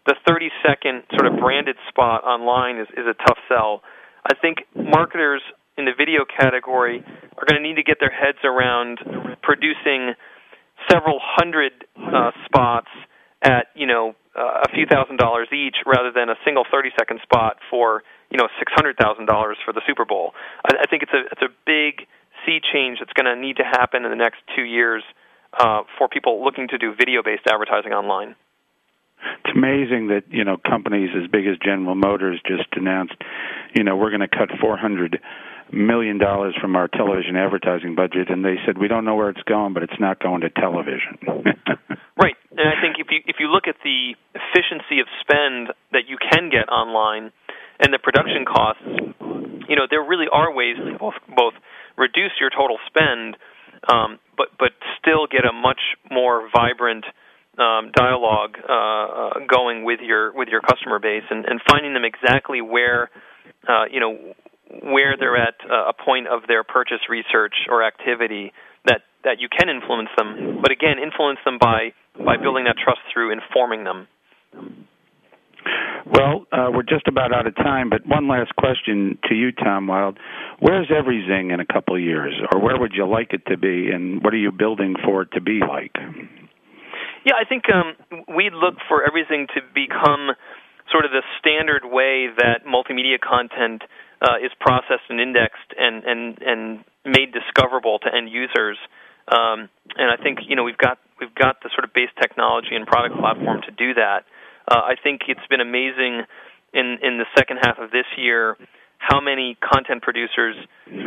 the 0.06 0.14
30 0.26 0.50
second 0.66 1.02
sort 1.14 1.26
of 1.26 1.38
branded 1.40 1.76
spot 1.88 2.24
online 2.24 2.78
is, 2.78 2.88
is 2.96 3.06
a 3.06 3.14
tough 3.26 3.38
sell. 3.48 3.82
I 4.24 4.34
think 4.34 4.58
marketers 4.74 5.42
in 5.76 5.84
the 5.84 5.92
video 5.96 6.24
category 6.24 7.04
are 7.36 7.44
going 7.48 7.60
to 7.60 7.66
need 7.66 7.76
to 7.76 7.82
get 7.82 7.98
their 8.00 8.12
heads 8.12 8.38
around 8.44 8.98
producing 9.42 10.14
several 10.90 11.20
hundred 11.20 11.72
uh, 11.96 12.30
spots 12.44 12.88
at 13.42 13.66
you 13.74 13.86
know 13.86 14.14
uh, 14.36 14.64
a 14.64 14.68
few 14.74 14.86
thousand 14.86 15.16
dollars 15.16 15.48
each, 15.52 15.76
rather 15.86 16.10
than 16.12 16.28
a 16.28 16.36
single 16.44 16.64
30 16.70 16.90
second 16.98 17.20
spot 17.22 17.56
for 17.70 18.02
you 18.30 18.38
know 18.38 18.48
six 18.58 18.72
hundred 18.74 18.96
thousand 18.96 19.26
dollars 19.26 19.56
for 19.64 19.72
the 19.72 19.82
Super 19.86 20.04
Bowl. 20.04 20.32
I, 20.64 20.82
I 20.82 20.86
think 20.86 21.02
it's 21.02 21.12
a 21.12 21.22
it's 21.32 21.42
a 21.42 21.52
big 21.66 22.06
sea 22.44 22.60
change 22.72 22.98
that's 22.98 23.12
going 23.12 23.26
to 23.26 23.40
need 23.40 23.56
to 23.56 23.64
happen 23.64 24.04
in 24.04 24.10
the 24.10 24.16
next 24.16 24.38
two 24.56 24.64
years 24.64 25.02
uh, 25.58 25.82
for 25.98 26.08
people 26.08 26.44
looking 26.44 26.68
to 26.68 26.78
do 26.78 26.94
video 26.94 27.22
based 27.22 27.42
advertising 27.48 27.92
online. 27.92 28.34
It's 29.44 29.56
amazing 29.56 30.08
that 30.08 30.24
you 30.30 30.44
know 30.44 30.56
companies 30.56 31.10
as 31.16 31.30
big 31.30 31.46
as 31.46 31.56
General 31.58 31.94
Motors 31.94 32.40
just 32.46 32.68
announced, 32.72 33.16
you 33.74 33.84
know, 33.84 33.96
we're 33.96 34.10
going 34.10 34.26
to 34.26 34.28
cut 34.28 34.50
400 34.60 35.20
million 35.72 36.18
dollars 36.18 36.54
from 36.60 36.76
our 36.76 36.88
television 36.88 37.36
advertising 37.36 37.94
budget, 37.94 38.30
and 38.30 38.44
they 38.44 38.56
said 38.64 38.78
we 38.78 38.88
don't 38.88 39.04
know 39.04 39.14
where 39.14 39.30
it's 39.30 39.42
going, 39.42 39.74
but 39.74 39.82
it's 39.82 39.98
not 39.98 40.22
going 40.22 40.42
to 40.42 40.50
television. 40.50 41.18
right, 42.16 42.36
and 42.52 42.68
I 42.68 42.80
think 42.80 42.96
if 42.98 43.08
you 43.10 43.20
if 43.26 43.36
you 43.38 43.48
look 43.48 43.66
at 43.66 43.76
the 43.82 44.14
efficiency 44.34 45.00
of 45.00 45.06
spend 45.20 45.68
that 45.92 46.06
you 46.08 46.16
can 46.18 46.50
get 46.50 46.68
online 46.68 47.32
and 47.80 47.92
the 47.92 47.98
production 47.98 48.44
costs, 48.44 48.86
you 49.68 49.76
know, 49.76 49.86
there 49.88 50.02
really 50.02 50.26
are 50.32 50.54
ways 50.54 50.76
to 50.76 50.98
both 50.98 51.14
both 51.34 51.54
reduce 51.96 52.32
your 52.40 52.50
total 52.50 52.78
spend, 52.86 53.36
um, 53.88 54.18
but 54.36 54.48
but 54.58 54.72
still 54.98 55.26
get 55.26 55.44
a 55.44 55.52
much 55.52 55.80
more 56.10 56.48
vibrant 56.54 57.04
um, 57.58 57.90
dialogue 57.94 58.56
uh, 58.68 58.72
uh, 58.72 59.30
going 59.48 59.84
with 59.84 60.00
your 60.00 60.32
with 60.34 60.48
your 60.48 60.60
customer 60.60 60.98
base 60.98 61.24
and, 61.30 61.44
and 61.44 61.60
finding 61.68 61.94
them 61.94 62.04
exactly 62.04 62.60
where 62.60 63.10
uh, 63.68 63.84
you 63.90 64.00
know 64.00 64.34
where 64.82 65.16
they're 65.18 65.36
at 65.36 65.54
uh, 65.70 65.90
a 65.90 65.92
point 65.92 66.26
of 66.26 66.42
their 66.48 66.64
purchase 66.64 67.00
research 67.08 67.54
or 67.68 67.84
activity 67.84 68.52
that 68.86 69.02
that 69.22 69.40
you 69.40 69.48
can 69.48 69.68
influence 69.68 70.10
them, 70.16 70.58
but 70.60 70.70
again 70.72 70.96
influence 71.02 71.38
them 71.44 71.58
by 71.60 71.92
by 72.18 72.36
building 72.36 72.64
that 72.64 72.76
trust 72.82 73.00
through 73.12 73.32
informing 73.32 73.84
them. 73.84 74.08
Well, 76.06 76.46
uh, 76.52 76.70
we're 76.70 76.82
just 76.82 77.08
about 77.08 77.32
out 77.32 77.46
of 77.46 77.56
time, 77.56 77.88
but 77.88 78.06
one 78.06 78.28
last 78.28 78.54
question 78.56 79.18
to 79.28 79.34
you, 79.34 79.52
Tom 79.52 79.86
Wilde. 79.86 80.18
Where's 80.60 80.90
Everyzing 80.94 81.50
in 81.50 81.60
a 81.60 81.64
couple 81.64 81.96
of 81.96 82.02
years, 82.02 82.34
or 82.52 82.60
where 82.60 82.78
would 82.78 82.92
you 82.94 83.06
like 83.06 83.32
it 83.32 83.46
to 83.46 83.56
be, 83.56 83.90
and 83.90 84.22
what 84.22 84.34
are 84.34 84.38
you 84.38 84.52
building 84.52 84.96
for 85.02 85.22
it 85.22 85.32
to 85.32 85.40
be 85.40 85.60
like? 85.66 85.96
Yeah, 87.24 87.34
I 87.40 87.48
think 87.48 87.64
um, 87.72 87.96
we 88.36 88.50
look 88.52 88.76
for 88.88 89.02
Everyzing 89.02 89.46
to 89.56 89.60
become 89.74 90.36
sort 90.92 91.04
of 91.04 91.10
the 91.10 91.22
standard 91.40 91.82
way 91.84 92.28
that 92.36 92.68
multimedia 92.68 93.18
content 93.18 93.82
uh, 94.20 94.36
is 94.44 94.52
processed 94.60 95.08
and 95.08 95.20
indexed 95.20 95.72
and, 95.78 96.04
and, 96.04 96.38
and 96.44 96.84
made 97.04 97.32
discoverable 97.32 97.98
to 98.00 98.08
end 98.14 98.28
users. 98.30 98.76
Um, 99.28 99.68
and 99.96 100.12
I 100.12 100.20
think 100.22 100.40
you 100.46 100.54
know 100.54 100.64
we've 100.64 100.76
got 100.76 100.98
we've 101.18 101.34
got 101.34 101.62
the 101.62 101.70
sort 101.72 101.84
of 101.84 101.94
base 101.94 102.12
technology 102.20 102.76
and 102.76 102.86
product 102.86 103.16
platform 103.16 103.62
to 103.62 103.72
do 103.72 103.94
that. 103.94 104.28
Uh, 104.68 104.84
I 104.84 104.96
think 105.02 105.22
it's 105.28 105.46
been 105.48 105.62
amazing 105.62 106.28
in 106.74 106.98
in 107.00 107.16
the 107.16 107.24
second 107.36 107.64
half 107.64 107.78
of 107.78 107.90
this 107.90 108.04
year 108.18 108.58
how 108.98 109.20
many 109.20 109.56
content 109.64 110.02
producers 110.02 110.56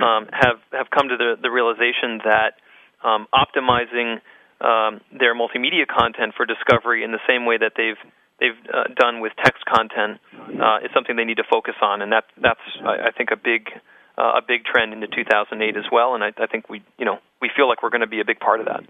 um, 0.01 0.25
have 0.33 0.57
have 0.73 0.89
come 0.89 1.09
to 1.09 1.17
the, 1.17 1.37
the 1.41 1.51
realization 1.51 2.21
that 2.25 2.57
um, 3.05 3.27
optimizing 3.33 4.17
um, 4.61 5.01
their 5.11 5.35
multimedia 5.35 5.85
content 5.87 6.33
for 6.35 6.45
discovery 6.45 7.03
in 7.03 7.11
the 7.11 7.21
same 7.27 7.45
way 7.45 7.57
that 7.57 7.73
they've 7.77 7.99
they've 8.39 8.57
uh, 8.73 8.93
done 8.95 9.19
with 9.21 9.33
text 9.43 9.65
content 9.65 10.19
uh, 10.61 10.77
is 10.83 10.91
something 10.93 11.15
they 11.15 11.25
need 11.25 11.37
to 11.37 11.47
focus 11.49 11.75
on, 11.81 12.01
and 12.01 12.11
that 12.11 12.25
that's 12.41 12.65
I, 12.83 13.09
I 13.09 13.11
think 13.15 13.29
a 13.31 13.37
big 13.37 13.69
uh, 14.17 14.37
a 14.37 14.41
big 14.45 14.65
trend 14.65 14.93
into 14.93 15.07
2008 15.07 15.77
as 15.77 15.85
well. 15.91 16.15
And 16.15 16.23
I, 16.23 16.33
I 16.37 16.47
think 16.47 16.69
we 16.69 16.81
you 16.97 17.05
know 17.05 17.19
we 17.41 17.49
feel 17.55 17.67
like 17.67 17.83
we're 17.83 17.93
going 17.93 18.01
to 18.01 18.07
be 18.07 18.21
a 18.21 18.25
big 18.25 18.39
part 18.39 18.59
of 18.59 18.65
that. 18.67 18.81